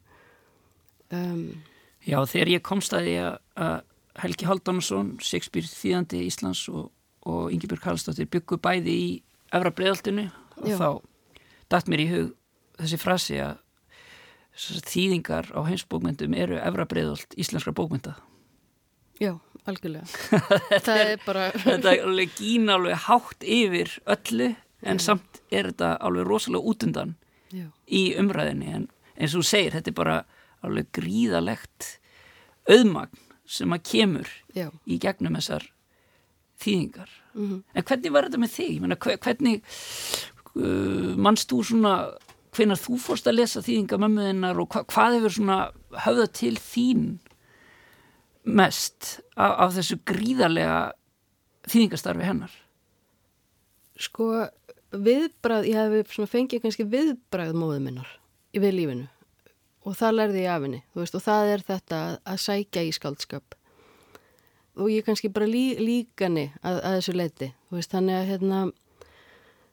Um, 1.14 1.44
Já, 2.08 2.20
þegar 2.30 2.54
ég 2.56 2.64
komst 2.66 2.96
að 2.96 3.08
því 3.08 3.16
að 3.28 3.78
Helgi 4.18 4.48
Haldansson, 4.48 5.12
Shakespeare 5.22 5.68
þýðandi 5.70 6.24
Íslands 6.26 6.64
og, 6.72 6.90
og 7.28 7.52
Ingebjörg 7.54 7.84
Karlsdóttir 7.84 8.30
byggu 8.32 8.58
bæði 8.64 8.96
í 8.96 9.10
Efra 9.54 9.72
Breðaltinu 9.76 10.28
og 10.58 10.70
Já. 10.72 10.78
þá 10.80 10.90
dætt 11.74 11.92
mér 11.92 12.04
í 12.04 12.10
hug 12.14 12.34
þessi 12.78 13.00
frasi 13.02 13.40
að 13.44 13.58
þýðingar 14.58 15.52
á 15.54 15.60
heimsbókmyndum 15.68 16.34
eru 16.38 16.58
Efra 16.58 16.86
Breðalt 16.90 17.36
íslenskra 17.38 17.74
bókmynda. 17.78 18.16
já, 19.22 19.36
algjörlega 19.66 20.06
það 20.86 21.02
er 21.04 21.20
bara 21.26 21.48
Þetta 21.54 21.92
er 21.94 22.04
alveg 22.08 22.34
gín 22.38 22.70
alveg 22.74 22.98
hátt 23.08 23.44
yfir 23.46 23.94
öllu 24.06 24.52
en 24.86 25.00
samt 25.02 25.42
er 25.52 25.70
þetta 25.72 25.96
alveg 26.06 26.28
rosalega 26.30 26.70
útundan 26.74 27.16
já, 27.54 27.68
í 27.90 28.04
umræðinni 28.22 28.74
en 28.78 28.88
eins 29.18 29.34
og 29.34 29.42
þú 29.42 29.50
segir, 29.50 29.74
þetta 29.78 29.90
er 29.94 29.98
bara 29.98 30.18
alveg 30.66 30.90
gríðalegt 30.94 31.88
auðmagn 32.70 33.18
sem 33.48 33.74
að 33.74 33.86
kemur 33.90 34.30
já, 34.58 34.68
í 34.86 34.98
gegnum 35.02 35.38
þessar 35.40 35.66
þýðingar. 36.62 37.10
Mhm. 37.38 37.60
En 37.78 37.84
hvernig 37.86 38.12
var 38.14 38.26
þetta 38.28 38.40
með 38.42 38.54
þig? 38.58 38.80
Hve- 38.98 39.18
hvernig 39.24 39.62
uh, 40.58 41.14
mannst 41.22 41.50
þú 41.54 41.60
svona 41.70 41.92
hvenar 42.58 42.82
þú 42.82 43.00
fórst 43.02 43.30
að 43.30 43.40
lesa 43.40 43.64
þýðingar 43.66 44.02
mömmuðinnar 44.04 44.62
og 44.62 44.70
hva, 44.74 44.84
hvað 44.90 45.18
hefur 45.20 45.36
svona 45.38 45.58
höfða 46.06 46.30
til 46.42 46.56
þín 46.60 47.10
mest 48.48 49.18
af, 49.36 49.52
af 49.68 49.76
þessu 49.78 50.00
gríðarlega 50.08 50.80
þýðingastarfi 51.68 52.26
hennar? 52.28 52.56
sko 53.98 54.48
viðbrað, 54.94 55.68
ég 55.68 55.78
hef 55.78 56.16
fengið 56.32 56.64
kannski 56.64 56.88
viðbrað 56.88 57.56
móðu 57.58 57.82
minnar 57.84 58.10
við 58.58 58.74
lífinu 58.74 59.08
og 59.88 59.96
það 59.98 60.16
lærði 60.18 60.44
ég 60.44 60.52
af 60.52 60.64
henni 60.66 60.82
veist, 60.98 61.16
og 61.18 61.24
það 61.24 61.52
er 61.54 61.64
þetta 61.68 62.00
að, 62.08 62.16
að 62.32 62.42
sækja 62.44 62.84
í 62.88 62.94
skaldskap 62.96 63.58
og 64.78 64.90
ég 64.94 65.06
kannski 65.06 65.32
bara 65.34 65.50
lí, 65.50 65.78
líkani 65.82 66.48
að, 66.62 66.80
að 66.80 66.98
þessu 66.98 67.16
leiti 67.18 67.52
veist, 67.74 67.94
þannig 67.94 68.18
að 68.18 68.30
hérna 68.32 68.64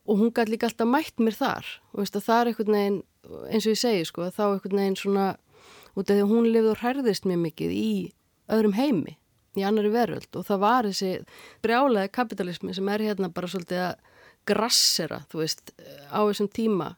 og 0.05 0.21
hún 0.21 0.33
gæti 0.35 0.53
líka 0.53 0.69
alltaf 0.69 0.89
mætt 0.89 1.21
mér 1.23 1.37
þar. 1.39 1.69
Þú 1.93 2.03
veist, 2.03 2.17
og 2.19 2.25
það 2.27 2.41
er 2.41 2.51
einhvern 2.51 2.77
veginn 2.77 3.01
eins 3.49 3.67
og 3.67 3.73
ég 3.73 3.81
segi, 3.81 4.07
sko, 4.09 4.29
þá 4.29 4.45
einhvern 4.51 4.81
veginn 4.81 4.99
svona 5.01 5.29
út 5.95 6.09
af 6.09 6.13
því 6.13 6.23
að 6.25 6.33
hún 6.33 6.49
lifði 6.51 6.73
og 6.73 6.83
hærðist 6.83 7.29
mjög 7.29 7.41
mikið 7.45 7.77
í 7.79 7.93
öðrum 8.53 8.77
heimi 8.77 9.17
í 9.55 9.65
annari 9.65 9.93
veröld. 9.95 10.31
Og 10.35 10.47
það 10.49 10.63
var 10.65 10.89
þessi 10.91 11.13
brjálega 11.65 12.13
kapitalismi 12.13 12.75
sem 12.77 12.91
er 12.93 13.07
hérna 13.07 13.31
bara 13.33 13.51
svolítið 13.51 13.85
að 13.89 14.23
grassera, 14.45 15.23
þú 15.33 15.41
veist, 15.41 15.73
á 16.13 16.21
þessum 16.21 16.51
tíma 16.53 16.95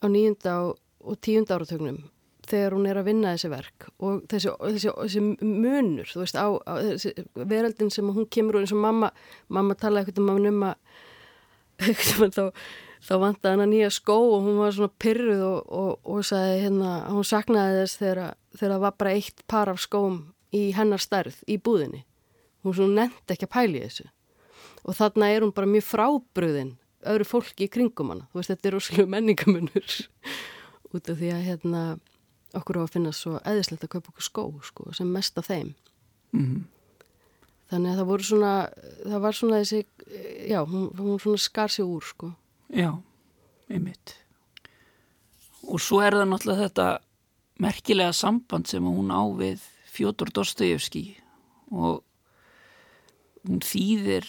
á 0.00 0.06
nýjunda 0.08 0.60
og, 0.64 0.78
og 1.04 1.18
tíunda 1.20 1.58
áratögnum 1.58 2.04
þegar 2.46 2.76
hún 2.76 2.86
er 2.86 3.00
að 3.00 3.08
vinna 3.10 3.34
þessi 3.34 3.50
verk. 3.50 3.88
Og 3.98 4.22
þessi, 4.30 4.52
þessi, 4.62 4.92
þessi 4.94 5.22
munur, 5.42 6.08
þú 6.08 6.22
veist, 6.22 6.38
á, 6.38 6.46
á 6.46 6.74
veröldin 7.42 7.90
sem 7.92 8.06
hún 8.06 8.28
kemur 8.30 8.60
úr 8.60 8.64
eins 8.64 8.74
og 8.76 8.80
mamma, 8.84 9.10
mamma 9.52 9.76
talaði 9.76 10.12
eitthvað 10.14 10.48
um 10.52 10.66
að 10.70 10.76
að 10.76 11.05
þá, 11.80 12.42
þá 13.04 13.14
vantaði 13.22 13.52
hann 13.52 13.64
að 13.66 13.72
nýja 13.72 13.92
skó 13.94 14.16
og 14.16 14.46
hún 14.46 14.58
var 14.62 14.74
svona 14.76 14.94
pyrruð 15.02 15.44
og, 15.46 15.60
og, 15.66 15.92
og 16.04 16.26
sagði 16.26 16.58
hérna, 16.64 16.96
hún 17.12 17.28
saknaði 17.28 17.82
þess 17.82 18.00
þegar, 18.02 18.34
það 18.60 18.76
var 18.86 18.98
bara 18.98 19.14
eitt 19.18 19.46
par 19.50 19.72
af 19.72 19.80
skóm 19.82 20.20
í 20.56 20.68
hennar 20.76 21.02
stærð 21.02 21.38
í 21.50 21.58
búðinni. 21.60 22.04
Hún 22.64 22.74
svona 22.76 23.04
nefndi 23.04 23.36
ekki 23.36 23.46
að 23.46 23.54
pæli 23.54 23.84
þessu. 23.84 24.08
Og 24.86 24.96
þarna 24.96 25.30
er 25.34 25.44
hún 25.44 25.54
bara 25.54 25.70
mjög 25.70 25.86
frábröðin 25.90 26.76
öðru 27.06 27.26
fólki 27.28 27.66
í 27.66 27.72
kringum 27.72 28.12
hana. 28.12 28.28
Þú 28.30 28.40
veist, 28.40 28.52
þetta 28.52 28.68
er 28.68 28.76
rosalega 28.76 29.12
menningamunur 29.14 29.96
út 30.94 31.10
af 31.10 31.18
því 31.18 31.32
að 31.34 31.44
hérna 31.46 31.82
okkur 32.56 32.80
á 32.80 32.82
að 32.86 32.94
finna 32.94 33.12
svo 33.14 33.36
eðislegt 33.42 33.84
að 33.86 33.92
kaupa 33.96 34.12
okkur 34.12 34.26
skó, 34.26 34.44
sko, 34.64 34.88
sem 34.96 35.10
mest 35.12 35.38
af 35.40 35.50
þeim. 35.50 35.74
Mm. 36.34 36.64
Þannig 37.70 37.92
að 37.92 37.98
það 38.00 38.10
voru 38.12 38.26
svona, 38.28 38.52
það 39.02 39.22
var 39.24 39.36
svona 39.36 39.60
þessi, 39.62 39.80
já, 40.46 40.60
hún, 40.70 40.86
hún 41.00 41.18
svona 41.22 41.42
skar 41.42 41.72
sig 41.74 41.86
úr, 41.86 42.04
sko. 42.06 42.30
Já, 42.70 42.92
einmitt. 43.66 44.14
Og 45.66 45.82
svo 45.82 45.98
er 46.04 46.14
það 46.14 46.28
náttúrulega 46.30 46.68
þetta 46.68 46.88
merkilega 47.62 48.14
samband 48.14 48.68
sem 48.70 48.86
hún 48.86 49.10
á 49.10 49.22
við 49.34 49.64
Fjótor 49.96 50.30
Dostojevski 50.34 51.04
og 51.72 52.02
hún 53.46 53.62
þýðir 53.64 54.28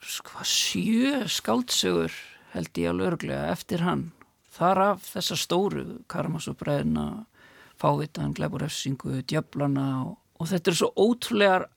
sko, 0.00 0.44
sjö 0.46 1.26
skáldsögur 1.28 2.14
held 2.54 2.80
ég 2.80 2.92
alveg 2.92 3.12
örglega 3.12 3.50
eftir 3.52 3.84
hann. 3.84 4.10
Þar 4.50 4.82
af 4.84 5.10
þessa 5.12 5.36
stóru 5.38 5.84
Karmasubræðina, 6.10 7.26
Fávitan, 7.80 8.34
Gleiburefsingu, 8.36 9.20
Djöflana 9.28 9.86
og, 10.06 10.16
og 10.40 10.50
þetta 10.50 10.72
er 10.72 10.80
svo 10.80 10.90
ótrúlegar 10.96 11.68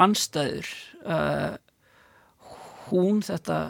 anstæður. 0.00 0.68
Uh, 1.04 1.56
hún 2.90 3.22
þetta 3.24 3.60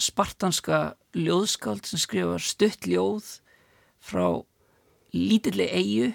spartanska 0.00 0.80
ljóðskáld 1.16 1.86
sem 1.88 2.00
skrifar 2.00 2.42
stutt 2.42 2.86
ljóð 2.88 3.36
frá 4.00 4.40
lítilli 5.12 5.66
eigu 5.68 6.10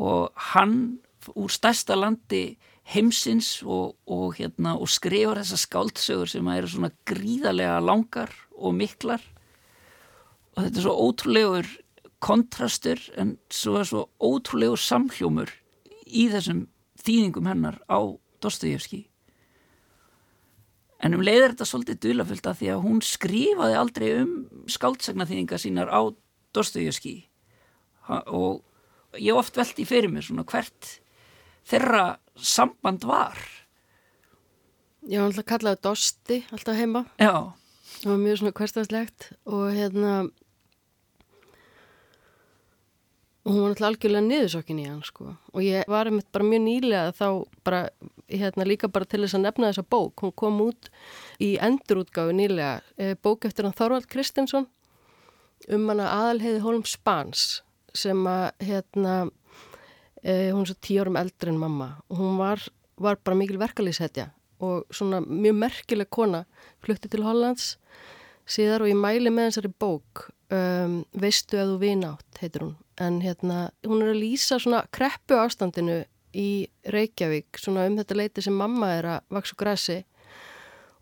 og 0.00 0.32
hann 0.52 0.98
úr 1.32 1.52
stærsta 1.52 1.96
landi 1.96 2.56
heimsins 2.90 3.62
og, 3.62 3.94
og, 4.04 4.34
hérna, 4.36 4.74
og 4.76 4.90
skrifar 4.92 5.40
þessa 5.40 5.60
skáldsögur 5.62 6.32
sem 6.34 6.50
eru 6.52 6.68
svona 6.68 6.92
gríðarlega 7.08 7.78
langar 7.84 8.34
og 8.58 8.76
miklar 8.76 9.22
og 10.54 10.64
þetta 10.64 10.80
er 10.80 10.86
svo 10.86 10.96
ótrúlegur 11.06 11.70
kontrastur 12.24 13.00
en 13.20 13.36
svo 13.52 13.78
er 13.80 13.88
svo 13.88 14.04
ótrúlegur 14.20 14.80
samhljómur 14.80 15.52
í 16.04 16.28
þessum 16.32 16.66
þýðingum 17.04 17.50
hennar 17.50 17.80
á 17.86 17.98
Dostojevski 18.44 19.04
En 21.04 21.12
um 21.12 21.24
leiðir 21.24 21.52
þetta 21.52 21.66
svolítið 21.68 21.98
dulafullt 22.00 22.46
að 22.48 22.60
því 22.60 22.68
að 22.72 22.84
hún 22.86 23.00
skrifaði 23.04 23.74
aldrei 23.76 24.06
um 24.22 24.30
skáldsagnaþýðingar 24.72 25.60
sínar 25.60 25.90
á 25.92 26.00
Dostojevski 26.56 27.16
og 28.08 28.62
ég 29.20 29.36
oft 29.36 29.58
veldi 29.58 29.84
fyrir 29.88 30.12
mér 30.12 30.24
svona 30.24 30.46
hvert 30.48 30.94
þeirra 31.68 32.06
samband 32.36 33.04
var. 33.08 33.36
Já, 35.04 35.20
hann 35.20 35.28
alltaf 35.28 35.48
kallaði 35.50 35.82
Dosti 35.84 36.40
alltaf 36.56 36.80
heima. 36.80 37.04
Já, 37.20 37.52
Það 37.94 38.10
var 38.10 38.20
mjög 38.20 38.38
svona 38.40 38.54
hverstagslegt 38.58 39.26
og 39.46 39.62
hérna 39.72 40.14
og 43.44 43.52
hún 43.52 43.60
var 43.60 43.72
alltaf 43.74 43.88
algjörlega 43.90 44.24
niðursokkin 44.24 44.80
í 44.80 44.86
hann 44.88 45.02
sko. 45.04 45.34
Og 45.52 45.64
ég 45.64 45.88
var 45.90 46.08
einmitt 46.08 46.30
bara 46.32 46.46
mjög 46.48 46.62
nýlega 46.64 47.12
þá 47.18 47.26
bara, 47.66 47.80
hérna 48.32 48.64
líka 48.64 48.88
bara 48.88 49.08
til 49.08 49.20
þess 49.20 49.36
að 49.36 49.44
nefna 49.44 49.70
þessa 49.70 49.84
bók, 49.92 50.24
hún 50.24 50.32
kom 50.32 50.62
út 50.64 50.88
í 51.44 51.50
endurútgáfi 51.60 52.36
nýlega 52.38 52.78
e, 52.96 53.12
bók 53.20 53.44
eftir 53.44 53.68
hann 53.68 53.76
Þorvald 53.76 54.08
Kristinsson 54.08 54.68
um 55.68 55.84
hana 55.92 56.08
aðalheiði 56.12 56.62
Hólm 56.64 56.86
Spans 56.88 57.60
sem 57.94 58.22
að 58.28 58.46
hérna 58.64 59.16
e, 60.22 60.48
hún 60.54 60.64
er 60.64 60.70
svo 60.72 60.78
tíu 60.80 61.04
árum 61.04 61.20
eldri 61.20 61.52
en 61.52 61.60
mamma. 61.60 61.90
Og 62.08 62.22
hún 62.22 62.40
var, 62.40 62.64
var 62.96 63.20
bara 63.20 63.36
mikil 63.36 63.60
verkalýshetja 63.60 64.30
og 64.64 64.88
svona 64.94 65.20
mjög 65.20 65.58
merkileg 65.60 66.08
kona. 66.08 66.46
Flutti 66.80 67.12
til 67.12 67.26
Hollands 67.26 67.74
síðar 68.48 68.86
og 68.86 68.88
ég 68.88 68.96
mæli 68.96 69.32
með 69.32 69.50
þessari 69.50 69.72
bók 69.84 70.24
um, 70.52 71.02
Veistu 71.12 71.60
að 71.60 71.74
þú 71.74 71.78
vinátt 71.84 72.40
heitir 72.40 72.64
hún 72.64 72.74
en 73.00 73.20
hérna 73.24 73.68
hún 73.86 74.02
er 74.02 74.12
að 74.12 74.20
lýsa 74.22 74.58
svona 74.62 74.84
kreppu 74.94 75.38
ástandinu 75.40 76.02
í 76.34 76.66
Reykjavík 76.90 77.58
svona 77.60 77.86
um 77.88 77.98
þetta 77.98 78.18
leiti 78.18 78.44
sem 78.44 78.54
mamma 78.54 78.90
er 78.98 79.08
að 79.16 79.34
vaksa 79.34 79.58
grassi 79.58 79.98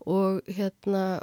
og 0.09 0.41
hérna 0.49 1.21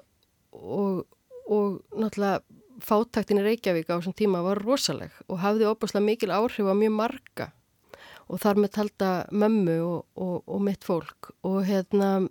og, 0.53 1.05
og 1.47 1.81
náttúrulega 1.95 2.41
fáttaktin 2.85 3.41
í 3.41 3.45
Reykjavík 3.45 3.91
á 3.91 3.99
þessum 3.99 4.17
tíma 4.17 4.43
var 4.45 4.61
rosaleg 4.65 5.15
og 5.29 5.41
hafði 5.43 5.69
óbúslega 5.69 6.07
mikil 6.07 6.33
áhrif 6.35 6.67
á 6.67 6.75
mjög 6.75 6.95
marga. 6.97 7.51
Og 8.31 8.39
þar 8.39 8.61
með 8.63 8.71
talda 8.77 9.11
mömmu 9.35 9.77
og, 9.83 10.05
og, 10.15 10.37
og 10.47 10.61
mitt 10.63 10.87
fólk. 10.87 11.33
Og 11.43 11.65
hérna 11.67 12.29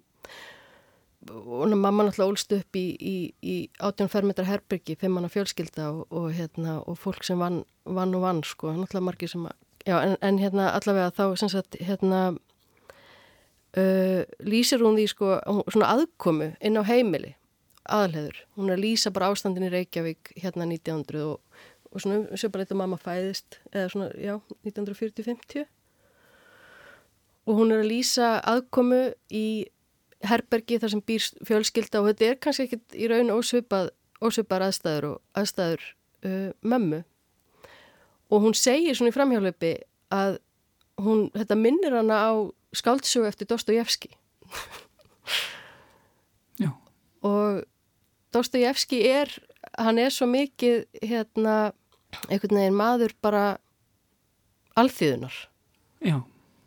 og 1.28 1.70
mamma 1.76 2.06
náttúrulega 2.08 2.32
ólst 2.32 2.54
upp 2.56 2.78
í, 2.80 2.86
í, 2.96 3.16
í 3.44 3.56
18 3.84 4.08
fermetra 4.12 4.46
herbyrgi, 4.48 4.96
fimmanna 5.00 5.28
fjölskylda 5.32 5.90
og, 5.92 6.06
og, 6.16 6.30
hérna, 6.32 6.80
og 6.88 6.96
fólk 7.00 7.26
sem 7.28 7.40
vann, 7.40 7.66
vann 7.84 8.16
og 8.16 8.24
vann 8.24 8.44
sko, 8.48 8.72
náttúrulega 8.72 9.08
margir 9.10 9.32
sem 9.32 9.48
að 9.50 9.58
já, 9.86 9.98
en, 10.00 10.16
en 10.22 10.40
hérna 10.40 10.70
allavega 10.78 11.12
þá 11.16 11.26
sem 11.42 11.52
sagt 11.52 11.76
hérna 11.84 12.22
uh, 13.78 14.22
lýsir 14.40 14.84
hún 14.84 14.98
því 15.00 15.08
sko 15.12 15.34
svona 15.72 15.92
aðkomu 15.96 16.54
inn 16.64 16.80
á 16.80 16.84
heimili 16.88 17.36
aðalheður, 17.90 18.44
hún 18.56 18.70
er 18.70 18.78
að 18.78 18.86
lýsa 18.86 19.12
bara 19.14 19.32
ástandin 19.34 19.66
í 19.66 19.74
Reykjavík 19.74 20.34
hérna 20.38 20.68
1900 20.70 21.26
og, 21.26 21.66
og 21.90 22.04
svona 22.04 22.38
sér 22.38 22.54
bara 22.54 22.64
eitthvað 22.64 22.82
mamma 22.84 23.00
fæðist 23.02 23.60
eða 23.74 23.92
svona, 23.92 24.10
já, 24.16 24.38
1940-50 24.68 25.68
og 27.50 27.58
hún 27.58 27.74
er 27.74 27.84
að 27.84 27.92
lýsa 27.92 28.36
aðkomu 28.46 29.02
í 29.34 29.48
herbergi 30.28 30.80
þar 30.82 30.94
sem 30.94 31.04
býr 31.06 31.28
fjölskylda 31.48 32.02
og 32.02 32.10
þetta 32.10 32.28
er 32.28 32.40
kannski 32.44 32.68
ekkit 32.68 32.98
í 32.98 33.08
raun 33.12 33.32
ósvipað, 33.34 33.92
ósvipar 34.20 34.66
aðstæður 34.68 35.08
og 35.14 35.40
aðstæður 35.40 35.86
uh, 36.28 36.50
mömmu. 36.62 37.04
Og 38.30 38.44
hún 38.44 38.58
segir 38.58 38.98
svona 38.98 39.14
í 39.14 39.16
framhjálpi 39.16 39.74
að 40.14 40.40
hún, 41.02 41.28
þetta 41.36 41.58
minnir 41.58 41.96
hana 41.96 42.20
á 42.20 42.32
skáldsögu 42.76 43.28
eftir 43.30 43.50
Dostojevski 43.50 44.12
Já. 46.60 46.72
og 47.26 47.64
Dostojevski 48.34 49.02
er, 49.10 49.32
hann 49.78 49.98
er 49.98 50.14
svo 50.14 50.28
mikið 50.30 50.86
hérna, 51.02 51.72
einhvern 52.30 52.60
veginn 52.62 52.78
maður 52.78 53.16
bara 53.24 53.46
alþýðunar 54.78 55.36
Já, 56.06 56.20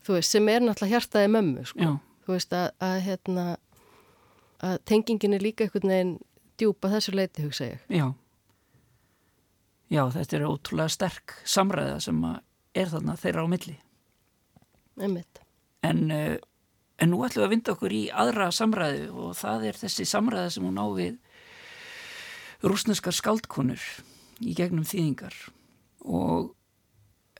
þú 0.04 0.16
veist, 0.18 0.34
sem 0.34 0.48
er 0.50 0.64
náttúrulega 0.64 0.98
hjartaði 0.98 1.30
mömmu 1.32 1.66
sko. 1.70 1.92
Þú 2.24 2.36
veist 2.36 2.56
að, 2.56 2.68
að 2.82 2.96
hérna 3.06 3.46
að 4.62 4.78
tengingin 4.88 5.34
er 5.36 5.42
líka 5.42 5.66
einhvern 5.66 5.92
veginn 5.92 6.12
djúpa 6.60 6.90
þessu 6.92 7.14
leiti, 7.16 7.44
hugsa 7.46 7.72
ég 7.72 7.86
já. 7.90 8.06
Já, 9.92 10.06
þetta 10.14 10.38
er 10.38 10.46
ótrúlega 10.48 10.92
sterk 10.92 11.34
samræða 11.44 11.98
sem 12.00 12.22
er 12.24 12.88
þarna 12.88 13.16
þeirra 13.20 13.44
á 13.44 13.46
milli. 13.52 13.74
einmitt. 14.96 15.42
En, 15.84 16.06
uh, 16.14 16.36
en 16.96 17.12
nú 17.12 17.20
ætlum 17.26 17.42
við 17.42 17.48
að 17.48 17.52
vinda 17.56 17.74
okkur 17.74 17.96
í 17.96 18.02
aðra 18.08 18.48
samræðu 18.54 19.10
og 19.10 19.36
það 19.36 19.68
er 19.68 19.80
þessi 19.82 20.06
samræða 20.08 20.54
sem 20.54 20.64
hún 20.68 20.80
á 20.80 20.86
við 20.96 21.18
rúsneskar 22.62 23.16
skaldkonur 23.16 23.82
í 24.40 24.54
gegnum 24.56 24.86
þýðingar 24.86 25.34
og 26.06 26.54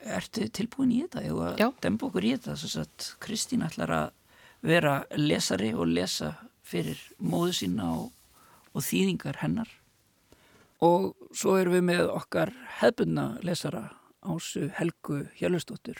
ertu 0.03 0.49
tilbúin 0.51 0.93
í 0.93 1.03
þetta? 1.05 1.23
Að 1.63 1.79
demba 1.85 2.09
okkur 2.09 2.27
í 2.27 2.35
þetta 2.35 2.85
Kristín 3.23 3.65
ætlar 3.65 3.95
að 3.97 4.11
vera 4.63 5.03
lesari 5.19 5.73
og 5.75 5.91
lesa 5.91 6.35
fyrir 6.63 6.99
móðu 7.19 7.57
sína 7.59 7.89
og, 7.99 8.11
og 8.73 8.87
þýðingar 8.87 9.43
hennar 9.43 9.71
og 10.83 11.13
svo 11.35 11.57
erum 11.59 11.77
við 11.77 11.85
með 11.91 12.09
okkar 12.11 12.55
hefbundna 12.81 13.27
lesara 13.47 13.89
Ásu 14.23 14.69
Helgu 14.79 15.25
Hjölustóttur 15.39 15.99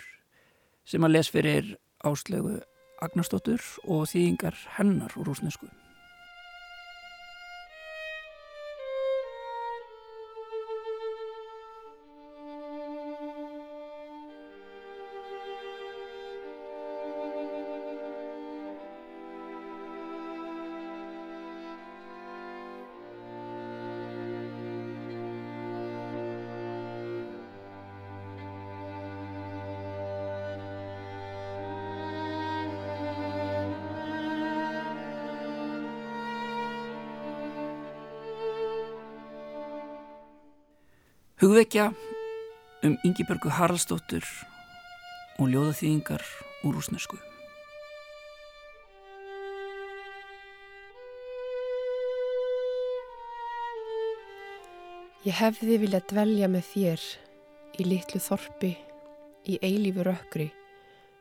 sem 0.87 1.03
að 1.03 1.17
les 1.17 1.31
fyrir 1.31 1.77
Áslegu 2.07 2.61
Agnarsdóttur 3.03 3.63
og 3.91 4.07
þýðingar 4.11 4.55
hennar 4.77 5.15
úr 5.19 5.33
rúsnesku. 5.33 5.67
Hugvekja 41.53 41.93
um 42.83 42.95
Ingibjörgu 43.05 43.51
Haraldsdóttur 43.53 44.25
og 45.37 45.51
ljóðaþýðingar 45.53 46.23
úr 46.65 46.79
rúsnesku. 46.79 47.19
Ég 55.29 55.37
hefði 55.43 55.77
viljað 55.83 56.07
dvelja 56.15 56.49
með 56.55 56.65
þér 56.71 57.05
í 57.77 57.87
litlu 57.91 58.23
þorpi, 58.29 58.73
í 59.45 59.59
eilífu 59.61 60.09
rökkri, 60.09 60.49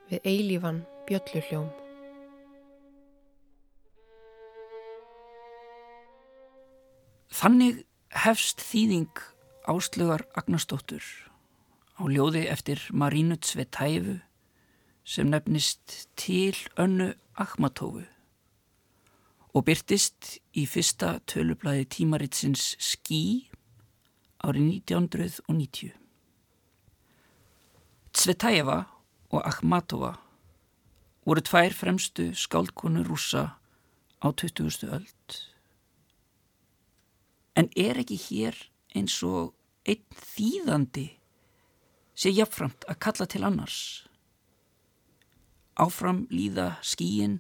við 0.08 0.32
eilífan 0.32 0.80
bjölluhljóm. 1.12 1.68
Þannig 7.36 7.84
hefst 8.24 8.64
þýðing 8.72 9.28
Áslögar 9.70 10.26
Agnarsdóttur 10.34 11.04
á 11.94 12.02
ljóði 12.10 12.48
eftir 12.50 12.82
Marínu 12.90 13.38
Tsvetæfu 13.38 14.18
sem 15.06 15.30
nefnist 15.30 16.10
Til 16.18 16.58
önnu 16.82 17.12
Akhmatófu 17.38 18.02
og 19.54 19.66
byrtist 19.68 20.40
í 20.58 20.64
fyrsta 20.66 21.20
tölublaði 21.30 21.86
tímaritsins 21.94 22.72
Skí 22.82 23.52
árið 24.42 24.82
1990. 24.82 25.94
Tsvetæfa 28.18 28.80
og 29.30 29.46
Akhmatova 29.46 30.16
voru 31.22 31.46
tvær 31.46 31.78
fremstu 31.78 32.32
skáldkonu 32.34 33.06
rúsa 33.06 33.62
á 34.26 34.28
20. 34.34 34.90
öld. 34.90 35.38
En 37.54 37.70
er 37.78 38.02
ekki 38.02 38.18
hér 38.18 38.58
eins 38.96 39.18
og 39.24 39.54
einn 39.88 40.04
þýðandi 40.36 41.08
sé 42.14 42.32
jafnframt 42.34 42.86
að 42.92 43.00
kalla 43.06 43.28
til 43.30 43.44
annars? 43.48 43.80
Áfram 45.80 46.26
líða 46.30 46.76
skíin 46.86 47.40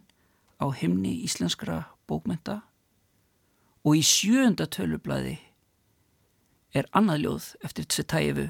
á 0.61 0.71
himni 0.71 1.19
íslenskra 1.25 1.83
bókmenta 2.07 2.61
og 3.83 3.97
í 3.97 4.03
sjöunda 4.05 4.67
tölublaði 4.69 5.37
er 6.77 6.87
annað 6.95 7.25
ljóð 7.25 7.47
eftir 7.67 7.87
Tsetajevu 7.89 8.47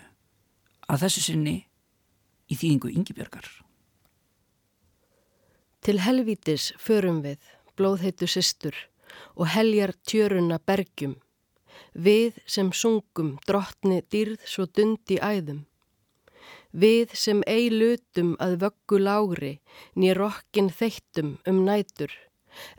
að 0.91 1.03
þessu 1.05 1.23
sinni 1.25 1.57
í 2.51 2.57
þýðingu 2.57 2.91
Ingibjörgar. 2.91 3.47
Til 5.81 5.97
helvítis 6.03 6.71
förum 6.77 7.23
við, 7.23 7.39
blóðheitu 7.73 8.27
systur, 8.29 8.75
og 9.33 9.49
heljar 9.49 9.95
tjöruna 10.05 10.59
bergjum, 10.59 11.15
við 11.93 12.39
sem 12.45 12.71
sungum 12.71 13.37
drottni 13.47 14.01
dýrð 14.11 14.45
svo 14.47 14.65
dundi 14.65 15.19
æðum. 15.19 15.65
Við 16.71 17.11
sem 17.19 17.41
ei 17.51 17.67
lutum 17.69 18.35
að 18.39 18.61
vöggu 18.63 18.99
lágri, 19.01 19.53
ný 19.99 20.13
rokkin 20.15 20.69
þeittum 20.71 21.35
um 21.47 21.65
nætur, 21.67 22.13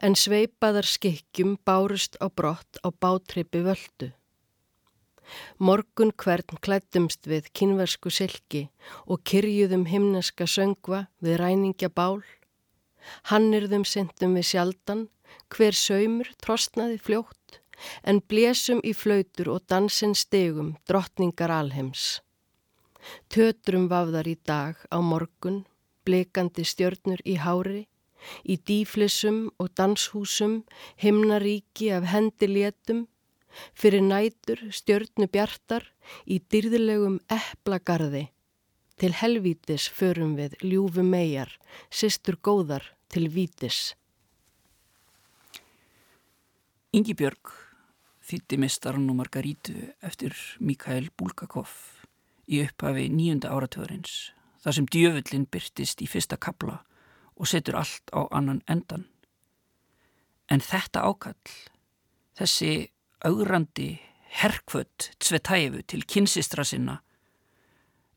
en 0.01 0.16
sveipaðar 0.16 0.88
skikkjum 0.88 1.59
bárust 1.66 2.16
á 2.25 2.33
brott 2.33 2.81
á 2.81 2.88
bátrippi 2.88 3.61
völdu. 3.61 4.12
Morgun 5.59 6.12
hvern 6.22 6.59
klættumst 6.64 7.29
við 7.31 7.48
kynversku 7.57 8.11
silki 8.11 8.62
og 9.07 9.22
kyrjuðum 9.29 9.87
himneska 9.92 10.48
söngva 10.48 11.07
við 11.25 11.38
ræningja 11.42 11.92
bál. 11.92 12.22
Hannirðum 13.31 13.85
sendum 13.88 14.37
við 14.38 14.48
sjaldan, 14.53 15.07
hver 15.53 15.77
saumur 15.77 16.29
trostnaði 16.42 16.98
fljótt, 17.03 17.41
en 18.03 18.21
blésum 18.29 18.83
í 18.85 18.92
flautur 18.97 19.53
og 19.55 19.64
dansinn 19.71 20.14
stegum 20.18 20.75
drottningar 20.88 21.51
alheims. 21.51 22.21
Tötrum 23.29 23.88
vafðar 23.90 24.29
í 24.31 24.37
dag 24.47 24.79
á 24.95 24.99
morgun, 25.03 25.64
blikandi 26.07 26.64
stjörnur 26.66 27.23
í 27.27 27.38
hári, 27.42 27.87
í 28.47 28.57
dýflissum 28.57 29.49
og 29.59 29.73
danshúsum, 29.79 30.62
himnaríki 31.03 31.90
af 31.95 32.07
hendi 32.12 32.49
létum, 32.51 33.07
fyrir 33.75 34.05
nætur 34.07 34.62
stjörnu 34.71 35.29
bjartar 35.33 35.88
í 36.27 36.38
dyrðilegum 36.38 37.18
eplagarði. 37.31 38.29
Til 39.01 39.11
helvítis 39.18 39.88
förum 39.90 40.37
við 40.38 40.55
ljúfu 40.62 41.03
megar, 41.03 41.51
sýstur 41.90 42.38
góðar 42.38 42.85
til 43.11 43.27
vítis. 43.33 43.97
Ingi 46.92 47.16
Björg 47.16 47.62
þýtti 48.33 48.59
mistarinn 48.61 49.11
og 49.12 49.18
Margarítu 49.18 49.75
eftir 50.05 50.37
Mikael 50.61 51.11
Bulgakov 51.18 51.73
í 52.49 52.62
upphafi 52.64 53.09
nýjunda 53.12 53.51
áratöðurins 53.53 54.33
þar 54.62 54.77
sem 54.79 54.88
djöfullin 54.95 55.45
byrtist 55.53 56.01
í 56.01 56.09
fyrsta 56.09 56.38
kabla 56.40 56.79
og 57.37 57.51
setur 57.51 57.81
allt 57.81 58.12
á 58.14 58.25
annan 58.31 58.62
endan. 58.71 59.05
En 60.49 60.62
þetta 60.64 61.05
ákall, 61.09 61.53
þessi 62.38 62.92
augrandi 63.25 63.97
herkvöld 64.42 65.12
Tsvetæfu 65.18 65.83
til 65.87 66.05
kynsistra 66.09 66.64
sinna 66.64 67.01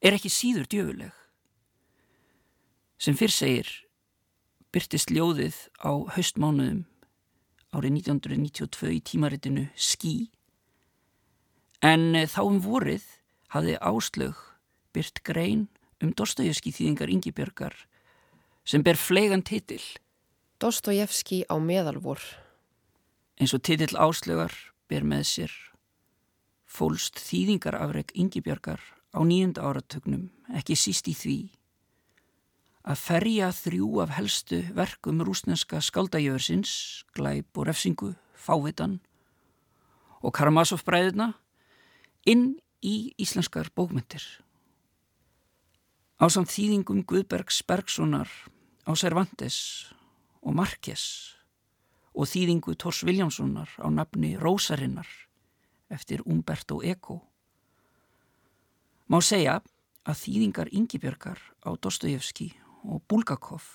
er 0.01 0.15
ekki 0.15 0.31
síður 0.31 0.69
djöfuleg. 0.71 1.13
Sem 2.97 3.17
fyrr 3.19 3.33
segir 3.33 3.71
byrtist 4.71 5.11
ljóðið 5.11 5.57
á 5.83 5.91
haustmánuðum 6.15 6.85
árið 7.75 7.99
1992 7.99 8.93
í 8.95 9.01
tímaritinu 9.03 9.67
Skí 9.75 10.15
en 11.85 12.15
þá 12.31 12.41
um 12.45 12.61
vorið 12.63 13.03
hafði 13.53 13.75
Áslög 13.83 14.39
byrt 14.95 15.21
grein 15.27 15.67
um 16.03 16.15
Dostojevski 16.15 16.71
þýðingar 16.75 17.11
Ingibjörgar 17.11 17.75
sem 18.65 18.83
ber 18.83 18.97
fleigan 18.97 19.43
titil 19.45 19.83
Dostojevski 20.59 21.43
á 21.51 21.55
meðalvor. 21.59 22.21
Eins 23.35 23.51
og 23.51 23.61
titill 23.67 23.97
áslögar 23.99 24.53
ber 24.87 25.03
með 25.03 25.25
sér 25.27 25.55
fólst 26.65 27.19
þýðingarafreg 27.19 28.13
yngibjörgar 28.15 28.79
á 29.11 29.19
nýjunda 29.19 29.65
áratögnum 29.67 30.29
ekki 30.55 30.77
síst 30.79 31.09
í 31.11 31.15
því 31.15 31.37
að 32.85 33.01
ferja 33.01 33.49
þrjú 33.49 33.87
af 34.03 34.13
helstu 34.13 34.61
verkum 34.77 35.23
rúsneska 35.25 35.81
skaldajöðursins, 35.81 37.03
glæp 37.17 37.57
og 37.57 37.65
refsingu, 37.69 38.11
fávitan 38.37 38.99
og 40.21 40.33
Karamazov 40.37 40.83
bræðina 40.85 41.33
inn 42.29 42.59
í 42.85 43.13
íslenskar 43.21 43.71
bókmyndir. 43.73 44.21
Á 46.21 46.29
samt 46.29 46.53
þýðingum 46.53 47.01
Guðbergs 47.09 47.63
Bergsonar 47.65 48.29
á 48.85 48.91
Cervantes 48.93 49.89
og 50.45 50.53
Marques 50.53 51.35
og 52.13 52.29
þýðingu 52.29 52.77
Tors 52.77 53.01
Viljámssonar 53.03 53.69
á 53.81 53.87
nafni 53.89 54.35
Rósarinnar 54.37 55.09
eftir 55.89 56.21
Umberto 56.25 56.83
Eco. 56.85 57.23
Má 59.09 59.17
segja 59.25 59.59
að 60.05 60.21
þýðingar 60.21 60.69
Yngibjörgar 60.69 61.41
á 61.65 61.69
Dostojevski 61.81 62.53
og 62.85 63.03
Bulgakov 63.09 63.65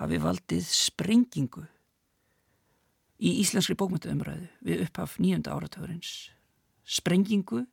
hafi 0.00 0.20
valdið 0.22 0.64
sprengingu 0.66 1.66
í 3.20 3.34
íslenskri 3.42 3.76
bókmyndaumræðu 3.76 4.48
við 4.64 4.84
upphaf 4.86 5.18
nýjönda 5.20 5.52
áratörins. 5.52 6.30
Sprengingu 6.84 7.66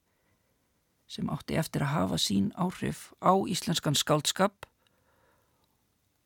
sem 1.08 1.30
átti 1.32 1.56
eftir 1.56 1.86
að 1.86 1.94
hafa 1.94 2.20
sín 2.20 2.52
áhrif 2.60 3.14
á 3.24 3.32
íslenskan 3.48 3.96
skáldskap 3.96 4.68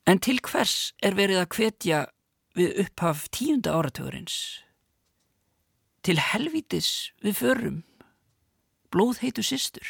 en 0.10 0.20
til 0.20 0.40
hvers 0.42 0.94
er 1.06 1.14
verið 1.16 1.44
að 1.44 1.52
hvetja 1.56 2.00
við 2.58 2.82
upphaf 2.86 3.28
tíunda 3.30 3.76
áratörins? 3.78 4.66
Til 6.02 6.18
helvítis 6.18 7.12
við 7.22 7.38
förum, 7.38 7.84
blóð 8.90 9.22
heitu 9.22 9.46
sýstur. 9.46 9.86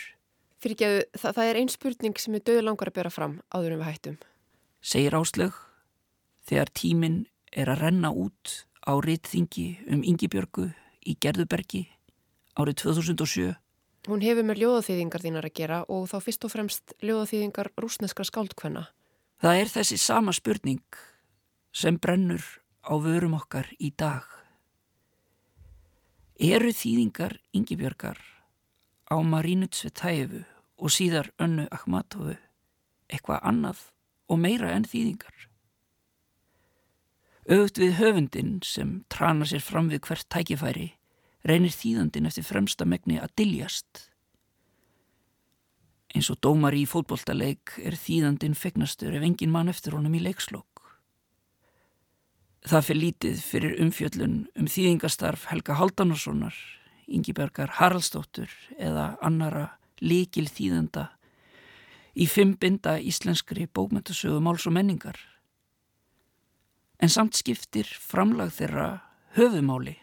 Fyrir 0.62 0.76
ekki 0.76 0.88
að 0.88 0.98
það, 1.18 1.32
það 1.38 1.48
er 1.48 1.60
einn 1.60 1.72
spurning 1.74 2.20
sem 2.22 2.36
er 2.38 2.44
döðu 2.46 2.66
langar 2.68 2.92
að 2.92 2.98
bera 3.00 3.12
fram 3.14 3.40
áður 3.50 3.76
en 3.76 3.82
við 3.82 3.88
hættum. 3.90 4.18
Segir 4.82 5.16
áslög 5.18 5.58
þegar 6.46 6.72
tíminn 6.78 7.18
er 7.52 7.72
að 7.72 7.82
renna 7.88 8.12
út 8.14 8.54
á 8.86 8.94
rittþingi 9.02 9.68
um 9.90 10.06
Yngibjörgu 10.06 10.70
í 11.06 11.18
Gerðubergi 11.22 11.88
árið 12.58 12.78
2007. 12.84 13.56
Hún 14.10 14.24
hefur 14.26 14.46
með 14.46 14.62
ljóðaþýðingar 14.64 15.24
þínar 15.26 15.48
að 15.50 15.58
gera 15.58 15.80
og 15.90 16.08
þá 16.10 16.18
fyrst 16.26 16.46
og 16.46 16.54
fremst 16.54 16.94
ljóðaþýðingar 17.06 17.72
rúsneskra 17.82 18.26
skáldkvenna. 18.26 18.88
Það 19.42 19.62
er 19.62 19.74
þessi 19.74 19.98
sama 20.02 20.34
spurning 20.34 21.02
sem 21.74 21.98
brennur 22.02 22.46
á 22.86 22.94
vörum 23.02 23.38
okkar 23.38 23.70
í 23.82 23.90
dag. 23.98 24.26
Eru 26.42 26.70
þýðingar 26.74 27.38
Yngibjörgar 27.54 28.22
á 29.10 29.16
Marínu 29.22 29.70
Tsvetaevu 29.70 30.42
og 30.82 30.94
síðar 30.94 31.30
önnu 31.42 31.68
Akhmatovu 31.72 32.36
eitthvað 33.12 33.44
annað 33.46 33.86
og 34.32 34.40
meira 34.42 34.72
enn 34.74 34.88
þýðingar. 34.88 35.48
Auðvut 37.52 37.82
við 37.82 37.98
höfundin 38.00 38.52
sem 38.66 39.02
trana 39.12 39.48
sér 39.50 39.64
fram 39.66 39.90
við 39.92 40.04
hvert 40.08 40.30
tækifæri 40.32 40.92
reynir 41.48 41.74
þýðandin 41.74 42.30
eftir 42.30 42.46
fremsta 42.46 42.86
megni 42.86 43.18
að 43.22 43.34
diljast. 43.42 44.08
Eins 46.12 46.30
og 46.32 46.42
dómar 46.44 46.76
í 46.76 46.84
fótboltaleik 46.90 47.78
er 47.82 47.96
þýðandin 47.98 48.58
fegnastur 48.58 49.16
ef 49.16 49.26
engin 49.26 49.54
mann 49.54 49.72
eftir 49.72 49.96
honum 49.96 50.16
í 50.18 50.22
leikslokk. 50.24 50.68
Það 52.68 52.86
fyrir 52.88 53.02
lítið 53.02 53.42
fyrir 53.42 53.78
umfjöllun 53.82 54.36
um 54.60 54.68
þýðingastarf 54.70 55.48
Helga 55.50 55.80
Haldanossonar, 55.80 56.54
Ingibergar 57.10 57.74
Haraldsdóttur 57.80 58.52
eða 58.78 59.16
annara 59.26 59.72
líkil 60.02 60.48
þýðanda 60.50 61.08
í 62.18 62.28
fimm 62.28 62.58
binda 62.60 62.98
íslenskri 63.00 63.68
bókmyndasögu 63.72 64.42
máls 64.44 64.68
og 64.68 64.76
menningar. 64.76 65.18
En 67.00 67.10
samt 67.10 67.38
skiptir 67.40 67.88
framlag 67.88 68.52
þeirra 68.54 68.88
höfumáli 69.38 69.96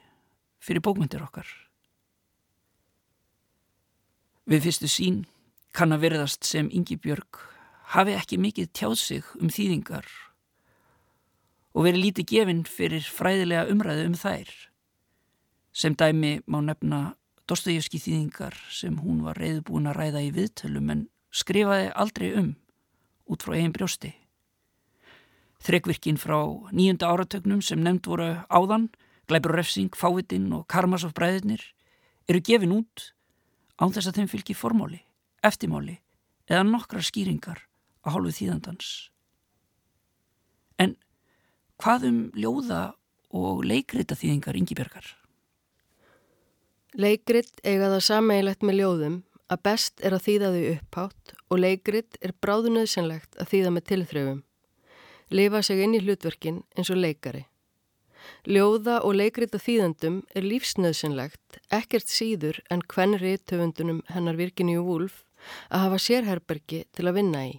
fyrir 0.59 0.83
bókmyndir 0.83 1.23
okkar. 1.23 1.47
Við 4.49 4.65
fyrstu 4.65 4.89
sín 4.89 5.27
kann 5.77 5.93
að 5.93 6.07
verðast 6.07 6.47
sem 6.49 6.71
Ingi 6.73 6.97
Björg 6.97 7.43
hafi 7.93 8.17
ekki 8.17 8.41
mikið 8.41 8.73
tjáð 8.73 8.97
sig 9.01 9.29
um 9.39 9.53
þýðingar 9.53 10.09
og 11.77 11.85
verið 11.85 12.03
lítið 12.07 12.31
gefinn 12.33 12.65
fyrir 12.67 13.05
fræðilega 13.05 13.69
umræðu 13.71 14.09
um 14.09 14.17
þær. 14.19 14.49
Sem 15.73 15.95
dæmi 15.95 16.39
má 16.49 16.59
nefna 16.65 17.17
Dostojevski 17.49 17.97
þýðingar 17.97 18.57
sem 18.69 18.99
hún 19.01 19.23
var 19.25 19.39
reyðbúin 19.41 19.89
að 19.89 19.97
ræða 20.03 20.25
í 20.27 20.33
viðtölum 20.37 20.91
en 20.93 21.05
skrifaði 21.33 21.91
aldrei 21.97 22.33
um 22.37 22.51
út 23.29 23.45
frá 23.45 23.55
eigin 23.57 23.73
brjósti. 23.73 24.11
Þrekvirkinn 25.65 26.21
frá 26.21 26.39
nýjunda 26.77 27.09
áratögnum 27.09 27.63
sem 27.65 27.81
nefnd 27.83 28.09
voru 28.09 28.29
áðan, 28.53 28.89
Gleipur 29.29 29.57
Refsing, 29.57 29.93
Fávitinn 29.97 30.53
og 30.57 30.67
Karmasov 30.71 31.13
bræðinir 31.17 31.65
eru 32.29 32.41
gefin 32.45 32.73
út 32.79 33.11
án 33.81 33.93
þess 33.93 34.11
að 34.11 34.21
þeim 34.21 34.31
fylgir 34.33 34.57
formáli, 34.57 35.01
eftirmáli 35.45 35.99
eða 36.49 36.65
nokkra 36.69 37.03
skýringar 37.05 37.65
á 38.05 38.09
hálfu 38.13 38.33
þýðandans. 38.39 39.11
En 40.79 40.97
hvað 41.81 42.09
um 42.09 42.21
ljóða 42.37 42.83
og 43.35 43.65
leikrita 43.65 44.17
þýðingar 44.17 44.57
yngibjörgar? 44.61 45.17
Leikrit 46.96 47.61
eiga 47.68 47.90
það 47.92 48.01
sameigilegt 48.07 48.62
með 48.64 48.79
ljóðum 48.79 49.16
að 49.53 49.61
best 49.66 50.01
er 50.01 50.14
að 50.16 50.22
þýða 50.24 50.48
þau 50.55 50.62
upphátt 50.70 51.33
og 51.48 51.59
leikrit 51.61 52.16
er 52.24 52.33
bráðunöðsynlegt 52.40 53.37
að 53.37 53.51
þýða 53.51 53.72
með 53.74 53.85
tilþröfum. 53.90 54.38
Lifa 55.29 55.61
sig 55.62 55.83
inn 55.85 55.96
í 55.98 56.01
hlutverkin 56.01 56.62
eins 56.77 56.88
og 56.88 56.96
leikari. 57.03 57.42
Ljóða 58.48 59.03
og 59.05 59.18
leikrita 59.20 59.61
þýðandum 59.61 60.22
er 60.33 60.46
lífsnöðsynlegt, 60.48 61.61
ekkert 61.68 62.09
síður 62.09 62.62
en 62.72 62.81
hvenn 62.88 63.18
riðtöfundunum 63.20 64.01
hennar 64.09 64.40
Virginíu 64.40 64.81
Wúlf 64.87 65.27
að 65.68 65.85
hafa 65.85 66.01
sérherbergi 66.01 66.87
til 66.96 67.05
að 67.05 67.20
vinna 67.20 67.44
í. 67.51 67.55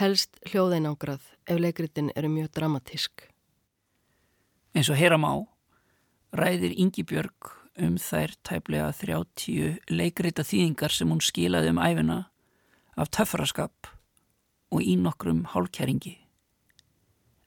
Helst 0.00 0.40
hljóðeinangrað 0.48 1.28
ef 1.44 1.60
leikritin 1.60 2.08
eru 2.16 2.32
mjög 2.32 2.54
dramatísk. 2.56 3.28
Eins 4.72 4.88
og 4.88 4.96
heyra 4.96 5.20
má, 5.20 5.44
ræðir 6.32 6.72
Ingi 6.72 7.04
Björg 7.04 7.65
um 7.82 7.96
þær 8.00 8.32
tæplega 8.46 8.88
30 8.96 9.78
leikrita 9.92 10.44
þýðingar 10.46 10.94
sem 10.94 11.10
hún 11.12 11.22
skilaði 11.24 11.72
um 11.74 11.80
æfina 11.82 12.18
af 12.96 13.10
töffaraskap 13.12 13.90
og 14.72 14.82
í 14.82 14.96
nokkrum 15.00 15.44
hálkæringi. 15.52 16.16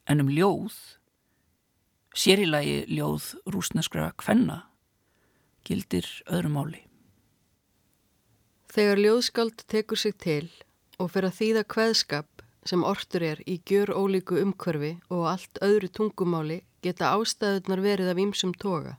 En 0.09 0.23
um 0.23 0.29
ljóð, 0.33 0.73
sérilagi 2.15 2.85
ljóð 2.89 3.33
rúsneskra 3.49 4.11
kvenna, 4.17 4.63
gildir 5.65 6.07
öðru 6.29 6.53
máli. 6.53 6.83
Þegar 8.69 9.01
ljóðskald 9.01 9.65
tekur 9.69 9.97
sig 9.97 10.17
til 10.21 10.47
og 10.99 11.11
fyrir 11.13 11.31
að 11.31 11.37
þýða 11.39 11.63
kveðskap 11.73 12.43
sem 12.69 12.83
ortur 12.85 13.23
er 13.25 13.41
í 13.49 13.57
gjör 13.65 13.93
ólíku 13.97 14.37
umkörfi 14.43 14.97
og 15.09 15.25
allt 15.31 15.61
öðru 15.65 15.89
tungumáli 15.89 16.61
geta 16.85 17.13
ástæðunar 17.15 17.81
verið 17.83 18.11
af 18.11 18.21
ýmsum 18.21 18.53
toga. 18.53 18.97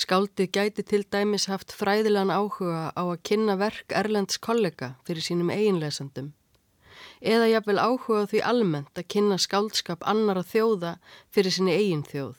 Skáldið 0.00 0.52
gæti 0.56 0.82
til 0.88 1.04
dæmis 1.12 1.44
haft 1.52 1.74
fræðilegan 1.76 2.32
áhuga 2.32 2.88
á 2.96 3.02
að 3.04 3.22
kynna 3.28 3.58
verk 3.60 3.92
Erlends 3.92 4.40
kollega 4.40 4.94
fyrir 5.04 5.24
sínum 5.26 5.52
eiginlesandum 5.52 6.30
eða 7.20 7.48
jafnvel 7.50 7.80
áhuga 7.80 8.26
því 8.30 8.40
almennt 8.48 8.98
að 8.98 9.08
kynna 9.14 9.36
skáldskap 9.40 10.04
annara 10.08 10.42
þjóða 10.46 10.94
fyrir 11.32 11.54
sinni 11.54 11.74
eigin 11.76 12.04
þjóð. 12.08 12.38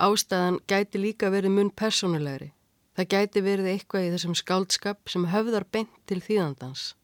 Ástæðan 0.00 0.60
gæti 0.70 1.00
líka 1.02 1.30
verið 1.32 1.54
mun 1.56 1.70
personulegri. 1.70 2.52
Það 2.96 3.10
gæti 3.14 3.42
verið 3.44 3.70
eitthvað 3.72 4.06
í 4.06 4.12
þessum 4.14 4.38
skáldskap 4.38 5.12
sem 5.12 5.28
höfðar 5.30 5.68
beint 5.70 5.92
til 6.08 6.18
þýðandans. 6.24 6.94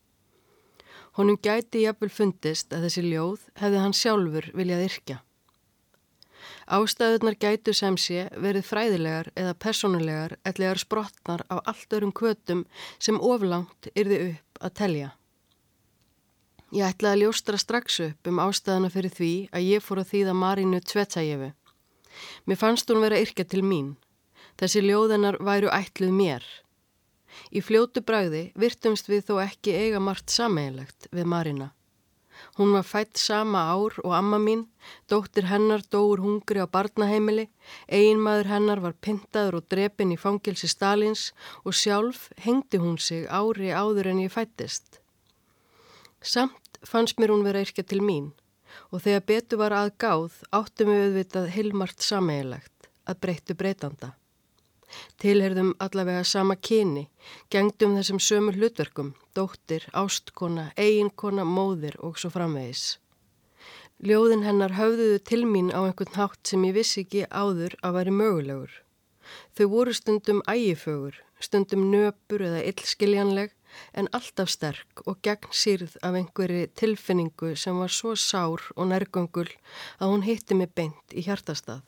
Honum 1.14 1.38
gæti 1.38 1.84
jafnvel 1.84 2.10
fundist 2.10 2.72
að 2.74 2.88
þessi 2.88 3.04
ljóð 3.06 3.44
hefði 3.60 3.82
hann 3.84 3.94
sjálfur 3.94 4.50
viljað 4.56 4.88
yrkja. 4.88 5.20
Ástæðunar 6.64 7.36
gætu 7.36 7.74
sem 7.76 7.96
sé 8.00 8.28
verið 8.40 8.64
fræðilegar 8.64 9.28
eða 9.36 9.56
personulegar 9.60 10.36
ellegar 10.48 10.80
sprottnar 10.80 11.44
á 11.52 11.60
allt 11.60 11.92
örum 11.92 12.12
kvötum 12.12 12.64
sem 12.98 13.20
oflangt 13.20 13.90
yrði 13.92 14.20
upp 14.30 14.64
að 14.64 14.74
telja. 14.80 15.10
Ég 16.74 16.88
ætlaði 16.88 17.12
að 17.14 17.22
ljóstra 17.22 17.60
strax 17.60 18.00
upp 18.02 18.30
um 18.30 18.40
ástæðana 18.42 18.90
fyrir 18.90 19.12
því 19.12 19.32
að 19.54 19.68
ég 19.68 19.84
fór 19.84 20.00
að 20.02 20.10
þýða 20.14 20.32
Marínu 20.40 20.80
Tvetsæjefu. 20.80 21.52
Mér 22.46 22.58
fannst 22.58 22.90
hún 22.90 23.04
vera 23.04 23.20
yrkja 23.20 23.44
til 23.44 23.62
mín. 23.62 23.94
Þessi 24.58 24.82
ljóðanar 24.82 25.38
væru 25.44 25.70
ætluð 25.70 26.14
mér. 26.16 26.44
Í 27.54 27.60
fljótu 27.62 28.02
bræði 28.06 28.48
virtumst 28.58 29.10
við 29.10 29.26
þó 29.28 29.38
ekki 29.44 29.74
eiga 29.74 30.00
margt 30.00 30.32
sameigilegt 30.32 31.08
við 31.12 31.30
Marína. 31.30 31.72
Hún 32.56 32.72
var 32.76 32.84
fætt 32.86 33.18
sama 33.18 33.64
ár 33.74 33.96
og 34.04 34.12
amma 34.14 34.38
mín, 34.38 34.66
dóttir 35.08 35.48
hennar 35.50 35.82
dóur 35.92 36.20
hungri 36.22 36.60
á 36.60 36.66
barnaheimili, 36.66 37.48
eiginmaður 37.88 38.50
hennar 38.52 38.80
var 38.84 38.94
pintaður 39.00 39.60
og 39.60 39.68
drepin 39.72 40.12
í 40.14 40.20
fangilsi 40.20 40.68
Stalins 40.68 41.32
og 41.64 41.74
sjálf 41.74 42.30
hengdi 42.44 42.78
hún 42.78 42.98
sig 42.98 43.26
ári 43.28 43.72
áður 43.72 44.12
en 44.12 44.24
ég 44.26 44.32
fættist. 44.32 45.00
Samt 46.22 46.80
fannst 46.84 47.18
mér 47.18 47.32
hún 47.34 47.44
vera 47.44 47.64
yrkja 47.64 47.84
til 47.84 48.00
mín 48.00 48.32
og 48.90 49.02
þegar 49.04 49.26
betu 49.28 49.58
var 49.60 49.74
aðgáð 49.76 50.42
áttum 50.52 50.90
við 50.90 51.06
auðvitað 51.06 51.50
hilmart 51.56 52.02
sameigilegt 52.02 52.88
að 53.08 53.20
breyttu 53.20 53.56
breytanda. 53.58 54.14
Tilherðum 55.22 55.72
allavega 55.84 56.24
sama 56.24 56.56
kyni, 56.56 57.08
gengdum 57.50 57.96
þessum 57.98 58.20
sömu 58.20 58.54
hlutverkum, 58.56 59.14
dóttir, 59.36 59.86
ástkona, 59.92 60.70
eiginkona, 60.76 61.44
móðir 61.44 61.96
og 62.00 62.18
svo 62.20 62.30
framvegis. 62.34 62.98
Ljóðin 64.04 64.42
hennar 64.44 64.74
höfðuðu 64.76 65.20
til 65.24 65.44
mín 65.48 65.70
á 65.70 65.80
einhvern 65.86 66.18
hátt 66.18 66.50
sem 66.50 66.64
ég 66.66 66.74
vissi 66.76 67.04
ekki 67.04 67.28
áður 67.30 67.76
að 67.80 67.94
væri 67.98 68.16
mögulegur. 68.20 68.72
Þau 69.56 69.66
voru 69.72 69.94
stundum 69.96 70.42
ægifögur, 70.50 71.16
stundum 71.40 71.86
nöpur 71.92 72.44
eða 72.44 72.64
illskiljanleg 72.68 73.54
en 73.94 74.10
alltaf 74.18 74.50
sterk 74.52 75.02
og 75.08 75.22
gegn 75.26 75.54
sýrð 75.62 75.96
af 76.02 76.18
einhverju 76.18 76.68
tilfinningu 76.80 77.54
sem 77.56 77.80
var 77.80 77.94
svo 77.96 78.14
sár 78.18 78.66
og 78.76 78.90
nærgöngul 78.90 79.48
að 79.98 80.12
hún 80.12 80.26
hitti 80.28 80.58
mig 80.58 80.74
beint 80.74 81.16
í 81.16 81.24
hjartastað. 81.26 81.82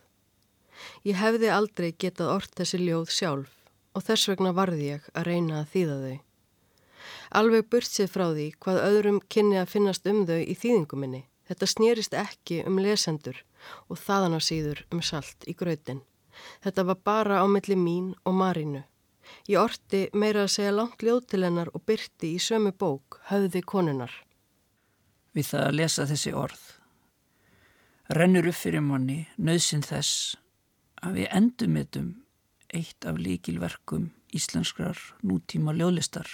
Ég 1.04 1.18
hefði 1.20 1.50
aldrei 1.52 1.92
getað 1.92 2.32
orð 2.36 2.56
þessi 2.60 2.82
ljóð 2.82 3.12
sjálf 3.14 3.52
og 3.96 4.04
þess 4.04 4.28
vegna 4.30 4.52
varði 4.56 4.90
ég 4.92 5.06
að 5.14 5.28
reyna 5.30 5.60
að 5.62 5.70
þýða 5.72 5.96
þau. 6.02 6.16
Alveg 7.38 7.68
burtsið 7.70 8.10
frá 8.12 8.26
því 8.30 8.46
hvað 8.62 8.82
öðrum 8.88 9.22
kynni 9.32 9.58
að 9.60 9.72
finnast 9.72 10.06
um 10.10 10.24
þau 10.28 10.38
í 10.42 10.54
þýðinguminni. 10.54 11.22
Þetta 11.46 11.68
snýrist 11.70 12.14
ekki 12.18 12.60
um 12.66 12.80
lesendur 12.82 13.38
og 13.88 14.00
þaðan 14.02 14.36
á 14.36 14.40
síður 14.42 14.82
um 14.92 15.02
salt 15.02 15.46
í 15.46 15.54
gröðin. 15.54 16.02
Þetta 16.62 16.84
var 16.90 17.00
bara 17.06 17.40
á 17.42 17.46
milli 17.48 17.76
mín 17.78 18.12
og 18.26 18.36
Marínu. 18.36 18.82
Ég 19.50 19.58
orti 19.58 20.06
meira 20.14 20.44
að 20.44 20.54
segja 20.54 20.74
langt 20.74 21.02
ljóð 21.02 21.24
til 21.30 21.42
hennar 21.46 21.70
og 21.74 21.82
byrti 21.86 22.34
í 22.36 22.42
sömu 22.42 22.72
bók, 22.72 23.20
höfði 23.30 23.62
konunar. 23.62 24.12
Við 25.34 25.50
það 25.52 25.66
að 25.66 25.78
lesa 25.80 26.06
þessi 26.10 26.34
orð. 26.34 26.64
Rennur 28.16 28.46
upp 28.50 28.58
fyrir 28.58 28.84
manni 28.86 29.24
nöðsinn 29.36 29.82
þess 29.82 30.36
að 31.06 31.20
við 31.20 31.28
endumitum 31.38 32.08
eitt 32.74 33.06
af 33.06 33.18
líkilverkum 33.20 34.08
íslenskrar 34.34 34.98
nútíma 35.22 35.74
ljóðlistar, 35.76 36.26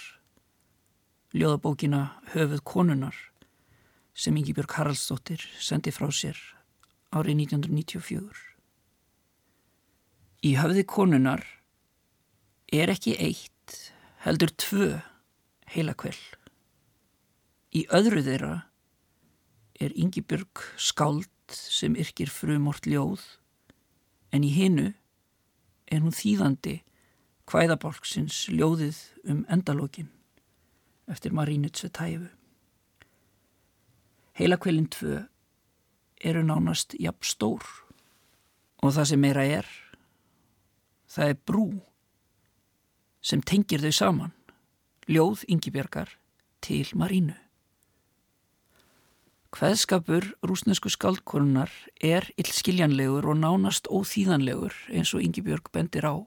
ljóðabókina 1.36 2.06
Höfuð 2.32 2.62
konunar 2.64 3.16
sem 4.14 4.36
Ingi 4.36 4.54
Björg 4.56 4.72
Haraldsdóttir 4.78 5.44
sendi 5.60 5.92
frá 5.92 6.08
sér 6.12 6.38
árið 7.12 7.44
1994. 7.44 8.40
Í 10.42 10.52
Höfði 10.58 10.84
konunar 10.88 11.44
er 12.72 12.92
ekki 12.92 13.14
eitt, 13.20 13.76
heldur 14.24 14.52
tvö 14.56 14.88
heila 15.74 15.94
kveld. 15.94 16.38
Í 17.76 17.84
öðru 17.92 18.24
þeirra 18.24 18.56
er 19.80 19.92
Ingi 19.96 20.24
Björg 20.24 20.64
skáld 20.80 21.28
sem 21.52 21.96
yrkir 22.00 22.32
frumort 22.32 22.88
ljóð 22.88 23.20
en 24.32 24.44
í 24.44 24.50
hinnu 24.54 24.92
er 25.92 26.00
hún 26.00 26.14
þýðandi 26.16 26.78
hvæðabálksins 27.50 28.46
ljóðið 28.52 28.98
um 29.28 29.44
endalókin 29.52 30.08
eftir 31.10 31.34
Marínu 31.36 31.68
Tsvetæfu. 31.68 32.30
Heilakvelin 34.38 34.88
tvö 34.88 35.22
eru 36.24 36.42
nánast 36.46 36.94
jafn 36.98 37.26
stór 37.26 37.66
og 38.82 38.94
það 38.96 39.08
sem 39.10 39.20
meira 39.20 39.44
er, 39.44 39.66
það 41.06 41.34
er 41.34 41.42
brú 41.46 41.66
sem 43.22 43.42
tengir 43.42 43.82
þau 43.84 43.92
saman, 43.94 44.32
ljóð 45.06 45.44
yngibjörgar 45.50 46.16
til 46.64 46.88
Marínu. 46.98 47.36
Hveðskapur 49.52 50.24
rúsnesku 50.48 50.88
skaldkonunar 50.88 51.68
er 52.00 52.24
illskiljanlegur 52.40 53.26
og 53.28 53.36
nánast 53.36 53.90
óþýðanlegur 53.92 54.72
eins 54.96 55.12
og 55.12 55.20
Ingi 55.20 55.42
Björg 55.44 55.68
bendir 55.74 56.06
á. 56.08 56.24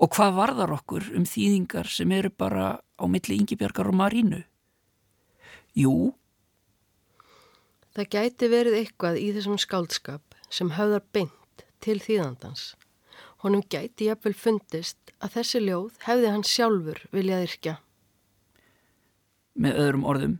Og 0.00 0.14
hvað 0.16 0.38
varðar 0.38 0.72
okkur 0.78 1.10
um 1.18 1.26
þýðingar 1.28 1.90
sem 1.92 2.14
eru 2.16 2.30
bara 2.32 2.80
á 2.80 3.04
milli 3.04 3.36
Ingi 3.36 3.58
Björgar 3.60 3.92
og 3.92 3.98
Marínu? 4.00 4.40
Jú. 5.76 6.14
Það 7.92 8.10
gæti 8.16 8.50
verið 8.56 8.80
eitthvað 8.80 9.20
í 9.20 9.28
þessum 9.36 9.60
skaldskap 9.60 10.40
sem 10.48 10.72
höfðar 10.80 11.04
beint 11.12 11.66
til 11.84 12.00
þýðandans. 12.00 12.72
Honum 13.44 13.60
gæti 13.68 14.08
jafnvel 14.08 14.32
fundist 14.32 15.12
að 15.20 15.36
þessi 15.36 15.66
ljóð 15.68 16.00
hefði 16.08 16.32
hann 16.32 16.50
sjálfur 16.56 17.04
viljað 17.12 17.48
yrkja. 17.50 17.80
Með 19.60 19.82
öðrum 19.84 20.08
orðum 20.08 20.38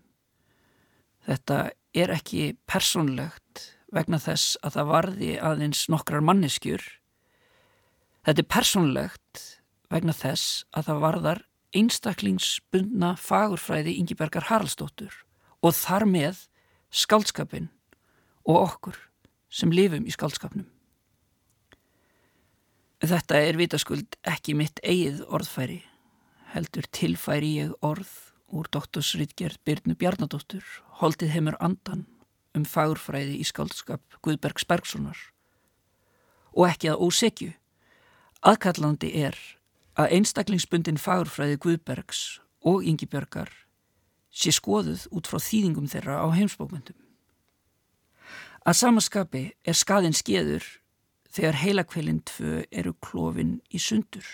Þetta 1.28 1.58
er 1.92 2.12
ekki 2.14 2.54
persónlegt 2.68 3.64
vegna 3.92 4.20
þess 4.20 4.56
að 4.64 4.78
það 4.78 4.90
varði 4.92 5.30
aðeins 5.44 5.82
nokkrar 5.92 6.24
manneskjur. 6.24 6.84
Þetta 8.24 8.44
er 8.44 8.48
persónlegt 8.54 9.42
vegna 9.92 10.14
þess 10.16 10.64
að 10.76 10.88
það 10.88 11.02
varðar 11.04 11.42
einstaklingsbundna 11.76 13.12
fagurfræði 13.20 13.98
Ingibergar 14.00 14.48
Haraldsdóttur 14.48 15.12
og 15.60 15.76
þar 15.76 16.06
með 16.08 16.46
skaldskapin 16.88 17.68
og 18.48 18.62
okkur 18.62 18.98
sem 19.52 19.72
lifum 19.72 20.08
í 20.08 20.14
skaldskapnum. 20.14 20.68
Þetta 23.04 23.40
er 23.44 23.60
vitaskuld 23.60 24.16
ekki 24.26 24.56
mitt 24.58 24.80
eigið 24.82 25.20
orðfæri, 25.28 25.82
heldur 26.50 26.88
tilfæri 26.90 27.52
ég 27.60 27.76
orð 27.84 28.10
úr 28.48 28.68
doktorsritgerð 28.72 29.60
Byrnu 29.68 29.94
Bjarnadóttur 29.94 30.64
holdið 30.98 31.34
heimur 31.34 31.56
andan 31.62 32.06
um 32.56 32.64
fagurfræði 32.66 33.38
í 33.38 33.46
skaldskap 33.46 34.18
Guðbergs 34.24 34.66
Bergsonar 34.66 35.18
og 36.58 36.66
ekki 36.66 36.90
að 36.90 37.02
ósekju. 37.06 37.52
Aðkallandi 38.42 39.12
er 39.18 39.36
að 39.98 40.14
einstaklingsbundin 40.18 40.98
fagurfræði 40.98 41.58
Guðbergs 41.62 42.22
og 42.66 42.86
Yngibjörgar 42.86 43.50
sé 44.34 44.52
skoðuð 44.54 45.06
út 45.14 45.30
frá 45.30 45.38
þýðingum 45.42 45.88
þeirra 45.90 46.20
á 46.22 46.26
heimsbókmyndum. 46.34 46.98
Að 48.66 48.78
samaskapi 48.82 49.42
er 49.64 49.78
skaðin 49.78 50.16
skeður 50.16 50.66
þegar 51.32 51.60
heilakveilin 51.62 52.22
tvö 52.26 52.62
eru 52.70 52.94
klófin 53.04 53.58
í 53.70 53.80
sundur 53.82 54.26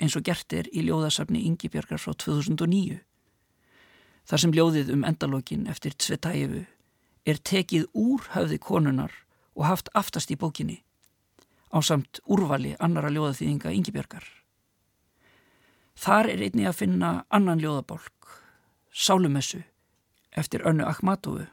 eins 0.00 0.16
og 0.16 0.24
gert 0.24 0.52
er 0.56 0.68
í 0.72 0.84
ljóðasafni 0.86 1.42
Yngibjörgar 1.48 2.00
frá 2.00 2.14
2009 2.16 3.00
Þar 4.30 4.38
sem 4.44 4.52
ljóðið 4.54 4.90
um 4.94 5.00
endalókin 5.02 5.64
eftir 5.66 5.96
Tsvetæfu 5.98 6.60
er 7.26 7.38
tekið 7.42 7.88
úr 7.98 8.28
höfði 8.30 8.60
konunar 8.62 9.10
og 9.58 9.64
haft 9.66 9.88
aftast 9.98 10.30
í 10.30 10.36
bókinni 10.38 10.76
á 11.74 11.82
samt 11.82 12.20
úrvali 12.30 12.76
annara 12.78 13.10
ljóðaþýðinga 13.10 13.72
Yngibjörgar. 13.74 14.22
Þar 15.98 16.30
er 16.30 16.44
einni 16.46 16.66
að 16.66 16.78
finna 16.78 17.10
annan 17.28 17.58
ljóðabólk, 17.58 18.30
Sálumessu, 18.90 19.64
eftir 20.30 20.62
önnu 20.66 20.86
Akhmatovu 20.86 21.48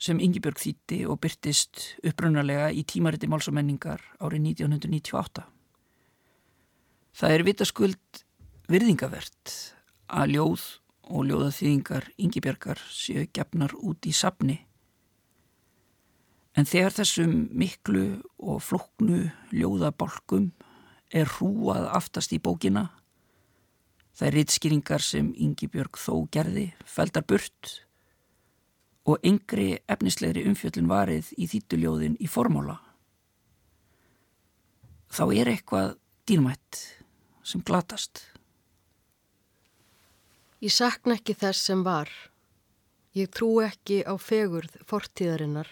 sem 0.00 0.20
Yngibjörg 0.20 0.60
þýtti 0.60 1.02
og 1.08 1.20
byrtist 1.20 1.82
upprunalega 2.04 2.70
í 2.72 2.86
tímariti 2.88 3.28
málsamenningar 3.28 4.00
árið 4.16 4.48
1998. 4.56 5.44
Það 7.20 7.36
er 7.36 7.46
vitaskuld 7.46 8.24
virðingavert 8.72 9.54
að 10.08 10.34
ljóð 10.38 10.64
og 11.10 11.26
ljóðaþýðingar 11.28 12.10
yngibjörgar 12.20 12.80
séu 12.90 13.26
gefnar 13.34 13.74
út 13.76 14.06
í 14.08 14.12
sapni. 14.14 14.58
En 16.54 16.68
þegar 16.70 16.94
þessum 17.00 17.32
miklu 17.50 18.04
og 18.38 18.60
floknu 18.62 19.24
ljóðabolkum 19.50 20.52
er 21.14 21.30
hrúað 21.36 21.88
aftast 21.94 22.34
í 22.34 22.40
bókina, 22.42 22.88
það 24.14 24.28
er 24.28 24.36
rittskýringar 24.38 25.02
sem 25.02 25.32
yngibjörg 25.34 25.98
þó 25.98 26.26
gerði, 26.30 26.68
feldar 26.86 27.26
burt 27.26 27.72
og 29.04 29.20
yngri 29.26 29.74
efnislegri 29.90 30.46
umfjöllin 30.48 30.88
varið 30.88 31.32
í 31.36 31.48
þýttuljóðin 31.50 32.16
í 32.22 32.30
formála. 32.30 32.78
Þá 35.14 35.24
er 35.34 35.50
eitthvað 35.52 35.90
dýrmætt 36.26 36.80
sem 37.44 37.62
glatast. 37.62 38.22
Ég 40.64 40.72
sakna 40.72 41.18
ekki 41.18 41.34
þess 41.36 41.66
sem 41.68 41.82
var. 41.84 42.08
Ég 43.12 43.28
trú 43.36 43.58
ekki 43.60 43.98
á 44.08 44.16
fegurð 44.16 44.78
fortíðarinnar, 44.88 45.68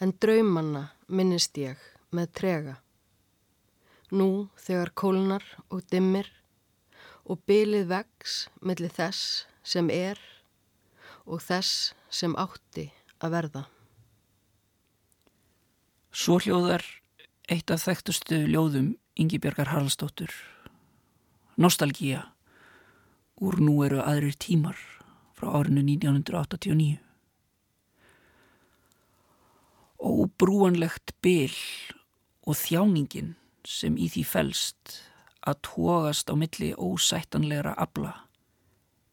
en 0.00 0.14
draumanna 0.16 0.86
minnist 1.12 1.58
ég 1.60 1.76
með 2.16 2.30
trega. 2.40 2.76
Nú 4.08 4.48
þegar 4.56 4.94
kólnar 4.96 5.44
og 5.68 5.84
dimmir 5.92 6.32
og 7.28 7.44
bylið 7.44 7.92
vex 7.92 8.38
millir 8.64 8.96
þess 8.96 9.44
sem 9.60 9.92
er 9.92 10.16
og 11.28 11.44
þess 11.44 11.92
sem 12.08 12.32
átti 12.40 12.88
að 13.20 13.36
verða. 13.36 13.66
Svo 16.10 16.40
hljóðar 16.40 16.88
eitt 17.52 17.68
af 17.68 17.84
þekktustu 17.84 18.46
ljóðum 18.48 18.94
Yngibjörgar 19.20 19.68
Haraldsdóttur, 19.74 20.32
Nostalgía, 21.60 22.30
úr 23.40 23.56
nú 23.64 23.80
eru 23.86 24.02
aðrir 24.04 24.36
tímar 24.36 24.76
frá 25.36 25.48
árinu 25.56 25.82
1989. 25.82 27.00
Óbrúanlegt 30.00 31.14
byl 31.24 31.52
og 32.44 32.56
þjáningin 32.56 33.34
sem 33.64 33.96
í 33.96 34.08
því 34.12 34.24
felst 34.28 35.00
að 35.40 35.60
tógast 35.64 36.28
á 36.28 36.34
milli 36.36 36.72
ósættanlegra 36.76 37.72
abla 37.80 38.12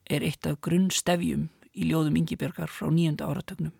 er 0.08 0.24
eitt 0.24 0.48
af 0.48 0.60
grunnstefjum 0.63 1.48
í 1.78 1.88
ljóðum 1.88 2.20
Yngibjörgar 2.20 2.72
frá 2.72 2.90
nýjönda 2.92 3.28
áratögnum. 3.28 3.76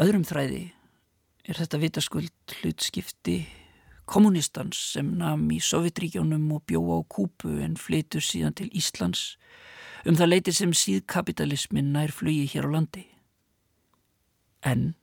Öðrum 0.00 0.24
þræði 0.24 0.62
er 1.44 1.60
þetta 1.60 1.80
vitaskuld 1.80 2.54
hlutskipti 2.60 3.38
kommunistans 4.10 4.78
sem 4.94 5.12
nam 5.20 5.46
í 5.54 5.60
Sovjetríkjónum 5.62 6.48
og 6.56 6.64
bjóa 6.68 6.98
á 6.98 7.00
Kúpu 7.06 7.60
en 7.62 7.76
flytur 7.78 8.24
síðan 8.24 8.56
til 8.58 8.70
Íslands 8.74 9.36
um 10.08 10.16
það 10.18 10.32
leiti 10.32 10.54
sem 10.56 10.72
síðkapitalismin 10.74 11.92
nær 11.94 12.12
flugi 12.14 12.48
hér 12.50 12.66
á 12.66 12.70
landi. 12.74 13.04
En 14.66 14.94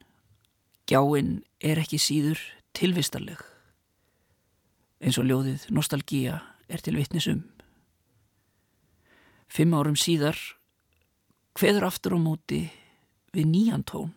gjáinn 0.89 1.39
er 1.63 1.79
ekki 1.81 1.99
síður 2.01 2.41
tilvistarleg 2.77 3.39
eins 5.01 5.19
og 5.21 5.27
ljóðið 5.29 5.67
Nostalgía 5.73 6.41
er 6.67 6.81
til 6.83 6.97
vitnisum. 6.97 7.43
Fimm 9.47 9.75
árum 9.77 9.95
síðar 9.95 10.37
hveður 11.57 11.87
aftur 11.87 12.17
á 12.17 12.19
móti 12.19 12.65
við 13.31 13.49
nýjan 13.53 13.85
tón 13.87 14.11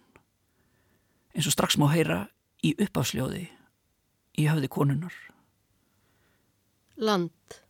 eins 1.37 1.47
og 1.47 1.55
strax 1.55 1.79
má 1.79 1.87
heyra 1.93 2.25
í 2.65 2.75
uppafsljóði 2.81 3.47
í 4.41 4.47
höfði 4.49 4.71
konunar. 4.73 5.17
Land. 7.01 7.61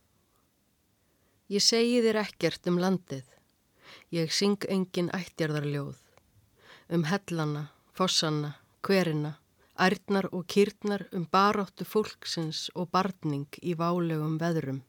Ég 1.51 1.63
segi 1.63 1.99
þér 2.05 2.21
ekkert 2.23 2.67
um 2.71 2.79
landið. 2.79 3.27
Ég 4.15 4.31
syng 4.35 4.63
engin 4.71 5.11
ættjarðarljóð. 5.15 5.99
Um 6.91 7.05
hellana, 7.07 7.69
fossana, 7.95 8.53
hverina, 8.83 9.37
ærnar 9.79 10.27
og 10.31 10.45
kýrnar 10.51 11.07
um 11.15 11.25
baráttu 11.31 11.87
fólksins 11.87 12.69
og 12.75 12.91
barning 12.91 13.47
í 13.63 13.75
válegum 13.79 14.37
veðrum. 14.39 14.81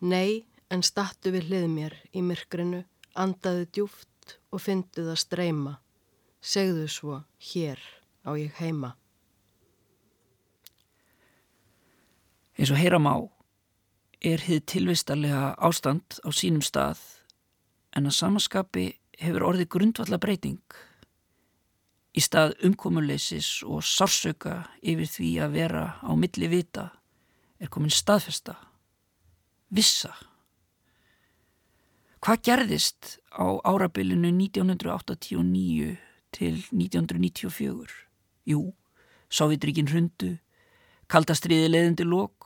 Nei, 0.00 0.46
en 0.70 0.82
stattu 0.82 1.34
við 1.34 1.50
hlið 1.50 1.68
mér 1.76 1.98
í 2.14 2.22
myrkrinu, 2.26 2.84
andaðu 3.14 3.68
djúft 3.74 4.38
og 4.50 4.62
fyndu 4.64 5.04
það 5.10 5.20
streyma. 5.26 5.74
Segðu 6.42 6.88
svo, 6.90 7.22
hér 7.52 7.78
á 8.26 8.34
ég 8.38 8.54
heima. 8.58 8.96
Eins 12.58 12.70
og 12.70 12.80
heyra 12.80 13.00
má 13.00 13.14
er 14.22 14.42
hið 14.46 14.64
tilvistarlega 14.70 15.54
ástand 15.58 16.20
á 16.22 16.28
sínum 16.30 16.62
stað 16.62 17.00
en 17.96 18.06
að 18.06 18.18
samaskapi 18.18 18.86
hefur 19.18 19.48
orðið 19.50 19.70
grundvalla 19.74 20.18
breyting 20.20 20.60
í 22.12 22.20
stað 22.20 22.54
umkomuleysis 22.66 23.62
og 23.64 23.84
sársöka 23.86 24.58
yfir 24.84 25.08
því 25.08 25.30
að 25.44 25.56
vera 25.56 25.84
á 26.04 26.12
milli 26.12 26.48
vita 26.52 26.90
er 27.62 27.70
komin 27.72 27.92
staðfesta, 27.94 28.56
vissa. 29.70 30.12
Hvað 32.22 32.42
gerðist 32.48 33.16
á 33.32 33.46
árabilinu 33.64 34.30
1989 34.34 35.96
til 36.34 36.54
1994? 36.70 37.88
Jú, 38.50 38.74
Sávidríkin 39.32 39.88
hrundu, 39.88 40.36
kaldastriði 41.08 41.70
leðindi 41.70 42.04
lók 42.04 42.41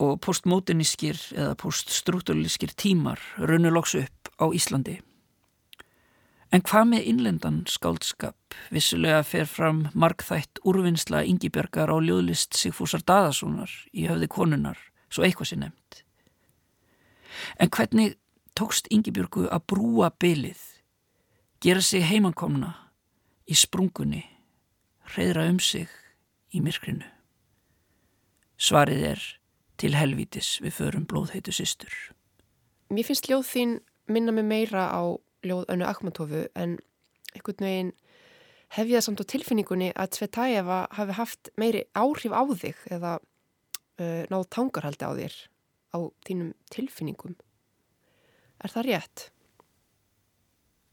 og 0.00 0.16
postmodernískir 0.24 1.18
eða 1.36 1.54
poststruktúrlískir 1.60 2.72
tímar 2.76 3.20
raunuloks 3.38 3.94
upp 4.00 4.32
á 4.40 4.48
Íslandi. 4.56 5.00
En 6.50 6.64
hvað 6.66 6.86
með 6.90 7.08
innlendan 7.12 7.58
skáldskap? 7.70 8.56
Vissulega 8.74 9.20
fer 9.22 9.46
fram 9.46 9.84
markþætt 9.94 10.62
úrvinnsla 10.66 11.22
yngibjörgar 11.28 11.92
á 11.92 11.96
ljóðlist 12.02 12.58
Sigfúsar 12.58 13.04
Daðasonar 13.06 13.70
í 13.94 14.08
höfði 14.10 14.30
konunar, 14.32 14.80
svo 15.12 15.22
eitthvað 15.22 15.52
sé 15.52 15.60
nefnt. 15.60 16.02
En 17.60 17.70
hvernig 17.70 18.16
tókst 18.58 18.90
yngibjörgu 18.90 19.46
að 19.46 19.66
brúa 19.70 20.10
bylið, 20.10 20.58
gera 21.62 21.84
sig 21.84 22.02
heimankomna 22.08 22.72
í 23.46 23.54
sprungunni, 23.54 24.24
reyðra 25.14 25.46
um 25.52 25.60
sig 25.62 25.86
í 26.50 26.64
myrkrinu? 26.64 27.06
Svarið 28.58 29.06
er 29.14 29.22
til 29.80 29.94
helvítis 29.96 30.58
við 30.60 30.76
förum 30.76 31.06
blóðheitu 31.08 31.54
systur. 31.56 31.94
Mér 32.92 33.06
finnst 33.08 33.30
ljóð 33.30 33.46
þín 33.48 33.74
minna 34.10 34.34
mig 34.34 34.44
meira 34.44 34.88
á 34.92 35.02
ljóð 35.46 35.68
önnu 35.72 35.86
Akmatofu 35.88 36.46
en 36.58 36.78
einhvern 37.34 37.64
veginn 37.64 37.92
hef 38.76 38.86
ég 38.86 38.98
það 38.98 39.06
samt 39.06 39.22
á 39.24 39.30
tilfinningunni 39.32 39.90
að 39.94 40.12
Tsvetaeva 40.14 40.80
hafi 40.94 41.16
haft 41.18 41.50
meiri 41.58 41.84
áhrif 41.96 42.34
á 42.34 42.42
þig 42.50 42.82
eða 42.90 43.12
uh, 43.18 44.22
náð 44.30 44.48
tangarhaldi 44.54 45.06
á 45.06 45.12
þér 45.16 45.36
á 45.90 45.98
þínum 46.26 46.52
tilfinningum. 46.70 47.36
Er 48.60 48.74
það 48.74 48.88
rétt? 48.90 49.30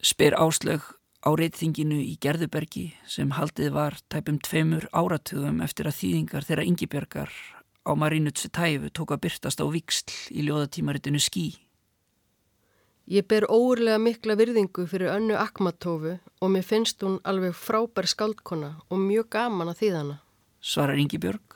Spyr 0.01 0.37
áslög 0.37 0.85
á 1.25 1.29
reytþinginu 1.33 1.99
í 1.99 2.15
Gerðubergi 2.21 2.91
sem 3.09 3.33
haldið 3.35 3.73
var 3.75 3.97
tæpum 4.13 4.39
tveimur 4.39 4.87
áratugum 4.93 5.61
eftir 5.65 5.89
að 5.89 5.99
þýðingar 5.99 6.47
þeirra 6.47 6.67
yngibjörgar 6.69 7.33
á 7.87 7.91
Marínu 7.95 8.33
Tsvetaevu 8.35 8.91
tók 8.91 9.15
að 9.15 9.23
byrtast 9.27 9.63
á 9.63 9.65
viksl 9.71 10.11
í 10.35 10.43
ljóðatímaritinu 10.47 11.21
Skí. 11.23 11.47
Ég 13.07 13.23
ber 13.23 13.47
óurlega 13.47 13.99
mikla 14.03 14.35
virðingu 14.35 14.83
fyrir 14.91 15.13
önnu 15.13 15.37
Akmatofu 15.39 16.17
og 16.43 16.49
mér 16.51 16.65
finnst 16.67 17.03
hún 17.05 17.21
alveg 17.23 17.55
frábær 17.55 18.09
skaldkona 18.11 18.73
og 18.91 18.99
mjög 18.99 19.29
gaman 19.37 19.71
að 19.71 19.79
þýðana. 19.83 20.17
Svarar 20.59 20.99
Ingi 20.99 21.19
Björg. 21.23 21.55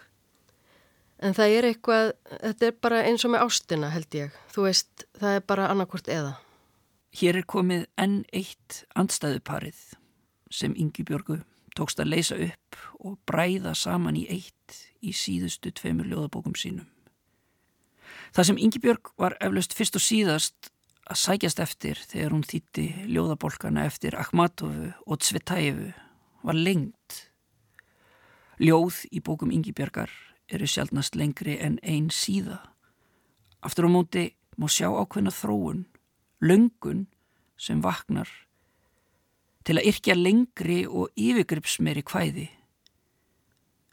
En 1.20 1.36
það 1.38 1.56
er 1.58 1.68
eitthvað, 1.68 2.14
þetta 2.32 2.70
er 2.70 2.78
bara 2.82 3.02
eins 3.10 3.26
og 3.28 3.34
með 3.34 3.44
ástina 3.46 3.92
held 3.92 4.16
ég. 4.16 4.38
Þú 4.56 4.64
veist, 4.70 5.06
það 5.20 5.36
er 5.38 5.44
bara 5.52 5.68
annarkvort 5.74 6.08
eða. 6.08 6.38
Hér 7.20 7.42
er 7.42 7.46
komið 7.52 7.84
enn 8.00 8.22
eitt 8.32 8.86
andstæðuparið 8.96 9.82
sem 10.52 10.72
Ingi 10.80 11.04
Björgu 11.04 11.42
tókst 11.76 12.00
að 12.00 12.14
leysa 12.16 12.40
upp 12.40 12.80
og 13.04 13.20
bræða 13.28 13.76
saman 13.76 14.16
í 14.20 14.24
eitt 14.32 14.91
í 15.02 15.14
síðustu 15.16 15.72
tveimur 15.76 16.10
ljóðabókum 16.10 16.56
sínum. 16.58 16.88
Það 18.32 18.48
sem 18.48 18.62
Ingi 18.62 18.80
Björg 18.80 19.12
var 19.20 19.36
eflaust 19.44 19.74
fyrst 19.76 19.98
og 20.00 20.04
síðast 20.06 20.72
að 21.12 21.20
sækjast 21.20 21.60
eftir 21.60 22.00
þegar 22.00 22.36
hún 22.36 22.46
þýtti 22.48 22.86
ljóðabolkana 23.12 23.86
eftir 23.90 24.16
Akhmatovu 24.20 24.92
og 25.06 25.20
Tsvetaevu 25.20 25.92
var 26.46 26.58
lengt. 26.58 27.26
Ljóð 28.62 29.02
í 29.12 29.22
bókum 29.26 29.52
Yngibjörgar 29.52 30.12
eru 30.52 30.68
sjálfnast 30.68 31.18
lengri 31.18 31.58
en 31.60 31.80
einn 31.82 32.12
síða. 32.14 32.60
Aftur 33.66 33.88
á 33.88 33.92
móti 33.92 34.26
má 34.58 34.68
sjá 34.70 34.90
ákveðna 34.90 35.34
þróun, 35.34 35.86
löngun 36.42 37.08
sem 37.58 37.82
vaknar 37.82 38.30
til 39.66 39.78
að 39.78 39.88
yrkja 39.92 40.16
lengri 40.18 40.80
og 40.90 41.12
yfirgripsmeiri 41.18 42.04
kvæði. 42.06 42.48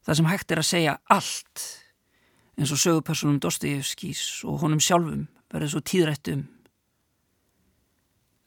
Það 0.09 0.17
sem 0.17 0.29
hægt 0.31 0.53
er 0.55 0.61
að 0.63 0.65
segja 0.65 0.93
allt 1.13 1.63
eins 2.57 2.71
og 2.73 2.81
sögupersonum 2.81 3.43
Dostojevskís 3.45 4.23
og 4.49 4.63
honum 4.63 4.81
sjálfum 4.81 5.27
verður 5.53 5.75
svo 5.75 5.83
tíðrætt 5.85 6.31
um 6.33 6.47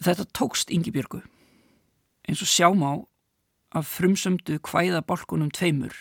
Þetta 0.01 0.25
tókst 0.33 0.73
Yngibjörgu 0.73 1.19
eins 2.25 2.41
og 2.41 2.49
sjámá 2.49 2.95
af 3.77 3.93
frumsömdu 3.93 4.57
kvæðabolkunum 4.65 5.53
tveimur 5.53 5.93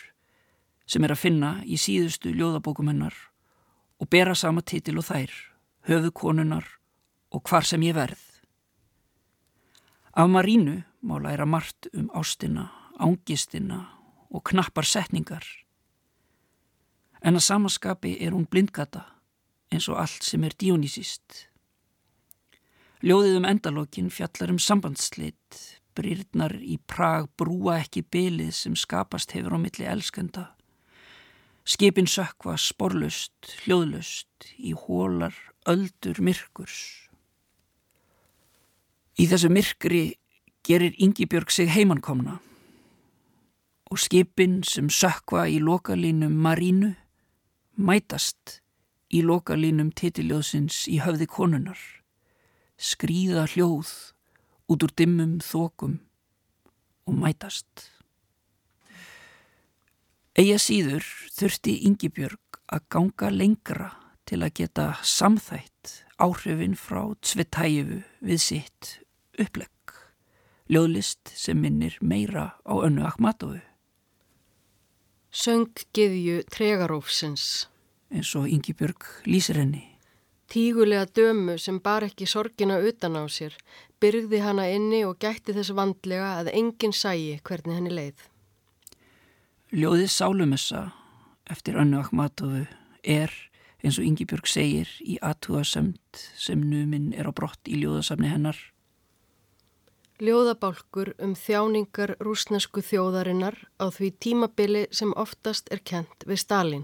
sem 0.89 1.05
er 1.05 1.13
að 1.13 1.21
finna 1.27 1.53
í 1.61 1.77
síðustu 1.77 2.33
ljóðabókum 2.33 2.89
hennar 2.89 3.13
og 4.01 4.09
bera 4.09 4.33
sama 4.33 4.65
titil 4.65 4.97
og 4.97 5.05
þær, 5.13 5.29
höfu 5.85 6.09
konunar 6.09 6.65
og 7.29 7.45
hvar 7.45 7.69
sem 7.69 7.85
ég 7.85 7.93
verð. 7.93 8.17
Af 10.17 10.25
Marínu 10.25 10.81
má 11.05 11.21
læra 11.21 11.45
margt 11.45 11.85
um 11.93 12.09
ástina, 12.17 12.71
ángistina 12.97 14.00
og 14.31 14.43
knappar 14.47 14.87
setningar. 14.87 15.43
En 17.21 17.37
að 17.37 17.45
samaskapi 17.45 18.15
er 18.23 18.33
hún 18.33 18.47
blindgata 18.49 19.03
eins 19.71 19.87
og 19.91 19.99
allt 20.01 20.25
sem 20.25 20.43
er 20.43 20.55
dionísist. 20.59 21.45
Ljóðið 23.01 23.37
um 23.39 23.47
endalókin 23.49 24.09
fjallar 24.13 24.51
um 24.53 24.59
sambandslit, 24.61 25.59
brýrnar 25.97 26.53
í 26.59 26.77
Prag 26.87 27.29
brúa 27.39 27.79
ekki 27.81 28.03
bylið 28.03 28.51
sem 28.55 28.75
skapast 28.77 29.33
hefur 29.35 29.57
á 29.57 29.59
milli 29.61 29.87
elskenda. 29.87 30.51
Skipin 31.67 32.09
sökva 32.09 32.57
sporlust, 32.59 33.33
hljóðlust, 33.63 34.51
í 34.57 34.73
hólar, 34.73 35.35
öldur, 35.69 36.19
myrkurs. 36.23 37.07
Í 39.21 39.27
þessu 39.29 39.51
myrkri 39.53 40.05
gerir 40.65 40.95
Ingibjörg 40.97 41.51
sig 41.53 41.69
heimankomna 41.69 42.39
og 43.91 43.99
skipin 43.99 44.61
sem 44.63 44.87
sökva 44.87 45.45
í 45.51 45.59
lokalínum 45.59 46.37
Marínu 46.39 46.93
mætast 47.75 48.61
í 49.11 49.19
lokalínum 49.25 49.91
titiljóðsins 49.91 50.85
í 50.87 51.01
höfði 51.03 51.27
konunar, 51.27 51.79
skrýða 52.79 53.49
hljóð 53.51 53.91
út 54.71 54.85
úr 54.85 54.93
dimmum 54.95 55.39
þokum 55.43 55.97
og 57.09 57.17
mætast. 57.19 57.89
Eia 60.39 60.55
síður 60.61 61.03
þurfti 61.35 61.81
Ingibjörg 61.89 62.61
að 62.71 62.85
ganga 62.93 63.31
lengra 63.35 63.89
til 64.23 64.39
að 64.45 64.53
geta 64.61 64.85
samþætt 65.03 65.97
áhrifin 66.23 66.77
frá 66.79 67.01
Tsvetæju 67.19 67.99
við 68.23 68.39
sitt 68.39 68.93
upplegg, 69.41 69.95
ljóðlist 70.71 71.33
sem 71.35 71.59
minnir 71.59 71.97
meira 71.99 72.53
á 72.63 72.73
önnu 72.79 73.03
Akmatovu. 73.09 73.59
Sönggiðju 75.31 76.43
tregarófsins. 76.51 77.67
eins 78.11 78.35
og 78.35 78.49
Ingibjörg 78.51 79.05
lýsir 79.25 79.55
henni. 79.55 79.85
Tígulega 80.51 81.05
dömu 81.15 81.57
sem 81.57 81.79
bar 81.79 82.03
ekki 82.03 82.27
sorgina 82.27 82.81
utan 82.83 83.15
á 83.15 83.23
sér, 83.31 83.55
byrgði 84.03 84.41
hana 84.43 84.65
inni 84.67 85.05
og 85.07 85.15
gætti 85.23 85.55
þess 85.55 85.71
vandlega 85.71 86.33
að 86.41 86.51
enginn 86.51 86.91
sæi 86.91 87.39
hvernig 87.47 87.77
henni 87.79 87.93
leið. 87.95 88.25
Ljóðið 89.71 90.11
Sálumessa 90.11 90.91
eftir 91.47 91.79
önnu 91.79 92.01
Akmatovu 92.01 92.65
er, 93.03 93.31
eins 93.79 93.97
og 93.97 94.03
Ingibjörg 94.03 94.51
segir, 94.51 94.91
í 94.99 95.15
aðtúasemt 95.23 96.25
sem 96.35 96.59
numinn 96.59 97.13
er 97.15 97.27
á 97.27 97.31
brott 97.31 97.71
í 97.71 97.79
ljóðasafni 97.79 98.27
hennar. 98.27 98.59
Ljóðabálkur 100.21 101.15
um 101.17 101.31
þjáningar 101.33 102.11
rúsnesku 102.21 102.83
þjóðarinnar 102.85 103.55
á 103.81 103.89
því 103.89 104.09
tímabili 104.21 104.83
sem 104.93 105.15
oftast 105.17 105.71
er 105.73 105.81
kent 105.81 106.27
við 106.29 106.37
Stalin. 106.43 106.83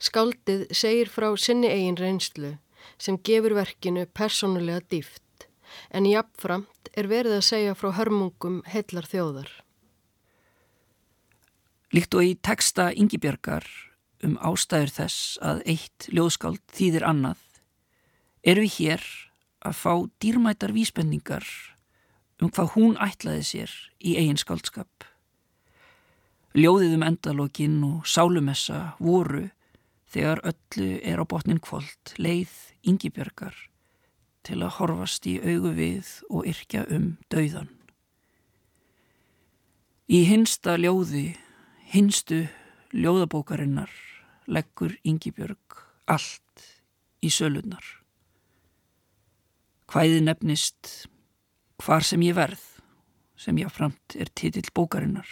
Skáldið 0.00 0.64
segir 0.72 1.12
frá 1.12 1.28
sinni 1.36 1.68
eigin 1.68 1.98
reynslu 2.00 2.54
sem 2.96 3.20
gefur 3.20 3.52
verkinu 3.58 4.06
persónulega 4.16 4.80
dýft 4.88 5.44
en 5.92 6.08
jafnframt 6.08 6.88
er 6.96 7.10
verið 7.12 7.36
að 7.36 7.46
segja 7.50 7.76
frá 7.76 7.92
hörmungum 8.00 8.62
heillar 8.64 9.04
þjóðar. 9.12 9.52
Líkt 11.92 12.16
og 12.16 12.24
í 12.24 12.32
teksta 12.40 12.94
Ingibjörgar 12.96 13.68
um 14.24 14.40
ástæður 14.40 14.96
þess 15.02 15.36
að 15.44 15.64
eitt 15.68 16.08
ljóðskáld 16.08 16.64
þýðir 16.72 17.10
annað, 17.12 17.40
eru 18.40 18.64
við 18.64 18.76
hér 18.80 19.08
að 19.60 19.80
fá 19.84 19.92
dýrmætar 20.24 20.72
vísbendingar 20.72 21.44
um 22.42 22.50
hvað 22.50 22.72
hún 22.74 22.96
ætlaði 23.00 23.44
sér 23.48 23.76
í 24.00 24.16
eigin 24.20 24.40
skáldskap. 24.40 25.06
Ljóðið 26.56 26.96
um 26.96 27.04
endalókin 27.04 27.78
og 27.84 28.08
sálumessa 28.08 28.96
voru 28.98 29.46
þegar 30.12 30.42
öllu 30.48 30.90
er 31.04 31.20
á 31.20 31.24
botnin 31.28 31.60
kvöld 31.60 32.14
leið 32.16 32.52
Ingibjörgar 32.86 33.56
til 34.46 34.60
að 34.62 34.76
horfast 34.78 35.26
í 35.26 35.36
augu 35.42 35.72
við 35.76 36.12
og 36.30 36.46
yrkja 36.48 36.86
um 36.94 37.16
dauðan. 37.32 37.68
Í 40.06 40.22
hinsta 40.28 40.76
ljóði, 40.78 41.34
hinstu 41.90 42.44
ljóðabókarinnar 42.94 43.90
leggur 44.46 44.94
Ingibjörg 45.02 45.82
allt 46.06 46.66
í 47.26 47.30
sölunnar. 47.32 47.82
Hvæði 49.90 50.22
nefnist 50.22 51.08
Hvar 51.82 52.04
sem 52.04 52.22
ég 52.24 52.36
verð, 52.36 52.62
sem 53.36 53.58
jáframt 53.60 54.16
er 54.16 54.30
titill 54.32 54.70
bókarinnar. 54.74 55.28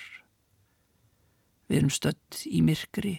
Við 1.69 1.79
erum 1.79 1.93
stödd 1.93 2.43
í 2.45 2.61
myrkri, 2.61 3.15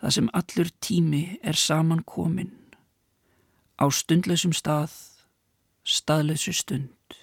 það 0.00 0.14
sem 0.16 0.30
allur 0.32 0.70
tími 0.80 1.24
er 1.44 1.58
saman 1.58 2.00
komin, 2.08 2.54
á 3.76 3.84
stundlausum 3.92 4.54
stað, 4.56 4.94
staðlausu 5.84 6.54
stund. 6.56 7.18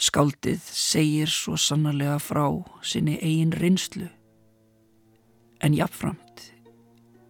Skáldið 0.00 0.60
segir 0.64 1.32
svo 1.32 1.56
sannarlega 1.60 2.18
frá 2.20 2.44
sinni 2.84 3.16
eigin 3.20 3.56
reynslu, 3.56 4.10
en 5.60 5.76
jáframt 5.76 6.46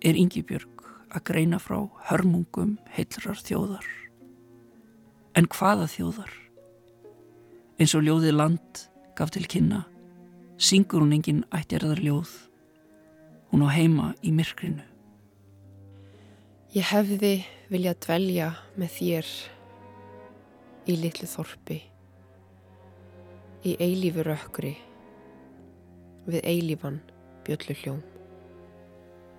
er 0.03 0.19
Ingibjörg 0.19 0.85
að 1.11 1.27
greina 1.31 1.59
frá 1.63 1.83
hörmungum 2.11 2.79
heilrar 2.95 3.39
þjóðar. 3.39 4.00
En 5.39 5.47
hvaða 5.47 5.87
þjóðar? 5.91 6.31
Eins 7.81 7.95
og 7.95 8.03
ljóðið 8.05 8.35
land 8.35 8.81
gaf 9.17 9.31
til 9.35 9.47
kynna, 9.49 9.85
syngur 10.61 11.05
hún 11.05 11.15
engin 11.17 11.45
ættjarðar 11.55 12.03
ljóð. 12.03 12.33
Hún 13.51 13.65
á 13.67 13.69
heima 13.71 14.11
í 14.27 14.33
myrkrinu. 14.35 14.83
Ég 16.75 16.87
hefði 16.91 17.41
viljað 17.71 18.03
dvelja 18.05 18.51
með 18.79 18.93
þér 18.99 19.31
í 20.91 20.99
litlu 20.99 21.27
þorpi, 21.31 21.79
í 23.67 23.75
eilífu 23.83 24.27
rökkri, 24.27 24.77
við 26.31 26.47
eilífan 26.47 27.01
bjöllu 27.47 27.77
hljóm. 27.83 28.01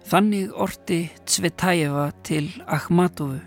Þannig 0.07 0.51
orti 0.57 1.03
Tsvetæeva 1.29 2.09
til 2.25 2.47
Akhmatovu 2.65 3.39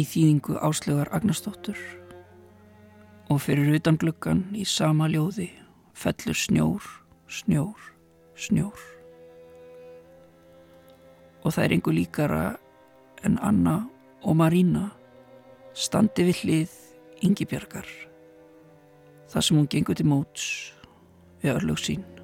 í 0.00 0.04
þýðingu 0.06 0.56
áslögar 0.64 1.10
Agnarsdóttur 1.12 1.78
og 3.30 3.42
fyrir 3.44 3.74
utan 3.76 3.98
gluggan 4.00 4.46
í 4.56 4.64
sama 4.66 5.08
ljóði 5.10 5.50
fellur 6.00 6.38
snjór, 6.38 6.86
snjór, 7.28 7.90
snjór. 8.40 8.84
Og 11.44 11.52
það 11.52 11.64
er 11.64 11.74
einhver 11.76 11.96
líkara 11.96 12.44
en 13.26 13.36
Anna 13.44 13.82
og 14.24 14.38
Marína 14.40 14.88
standi 15.76 16.30
við 16.30 16.44
hlið 16.44 16.78
Ingibjörgar 17.26 17.88
þar 19.30 19.44
sem 19.44 19.60
hún 19.60 19.68
gengur 19.70 19.98
til 19.98 20.08
móts 20.08 20.46
við 21.42 21.58
örlög 21.58 21.84
sín. 21.84 22.19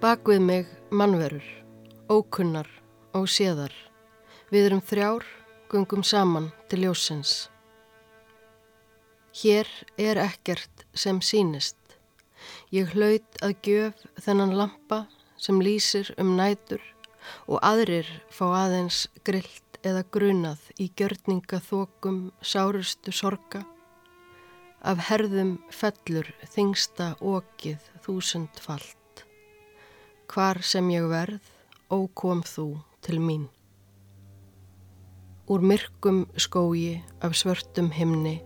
Bakvið 0.00 0.38
mig 0.40 0.68
mannverur, 0.96 1.44
ókunnar, 2.08 2.64
óséðar. 3.12 3.74
Við 4.48 4.68
erum 4.70 4.80
þrjár, 4.80 5.26
gungum 5.68 6.00
saman 6.00 6.46
til 6.72 6.86
ljósins. 6.86 7.50
Hér 9.42 9.68
er 10.00 10.16
ekkert 10.22 10.86
sem 10.96 11.18
sínist. 11.20 11.76
Ég 12.72 12.94
hlaut 12.94 13.42
að 13.44 13.52
gjöf 13.66 14.00
þennan 14.24 14.54
lampa 14.56 15.02
sem 15.36 15.60
lýsir 15.60 16.14
um 16.16 16.32
nætur 16.38 16.80
og 17.44 17.60
aðrir 17.60 18.08
fá 18.32 18.46
aðeins 18.62 19.02
grillt 19.20 19.76
eða 19.84 20.06
grunað 20.16 20.62
í 20.80 20.86
gjörninga 20.96 21.60
þokum 21.66 22.30
sárustu 22.40 23.12
sorga. 23.12 23.66
Af 24.80 25.10
herðum 25.10 25.58
fellur 25.68 26.32
þingsta 26.56 27.10
okið 27.20 27.84
þúsundfalt. 28.08 28.99
Hvar 30.30 30.60
sem 30.62 30.86
ég 30.94 31.08
verð, 31.10 31.42
ókom 31.90 32.44
þú 32.46 32.64
til 33.02 33.16
mín. 33.18 33.48
Úr 35.50 35.64
myrkum 35.66 36.20
skógi 36.38 37.00
af 37.18 37.34
svörtum 37.34 37.88
himni, 37.90 38.36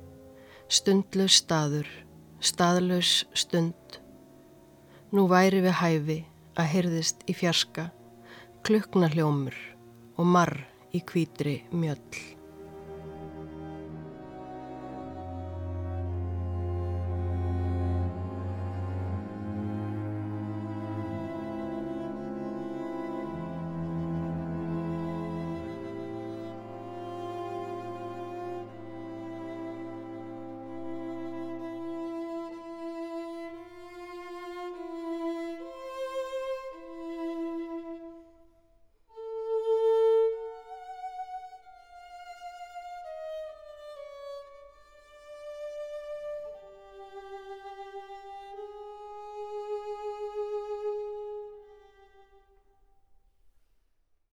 stundlaus 0.65 1.37
staður, 1.43 1.91
staðlaus 2.41 3.27
stund. 3.37 3.99
Nú 5.13 5.27
væri 5.29 5.61
við 5.67 5.77
hæfi 5.83 6.19
að 6.57 6.71
hyrðist 6.73 7.29
í 7.29 7.37
fjarska, 7.37 7.91
klukna 8.65 9.13
hljómur 9.13 9.59
og 10.17 10.25
marr 10.25 10.63
í 10.97 11.05
kvítri 11.05 11.59
mjöll. 11.69 12.34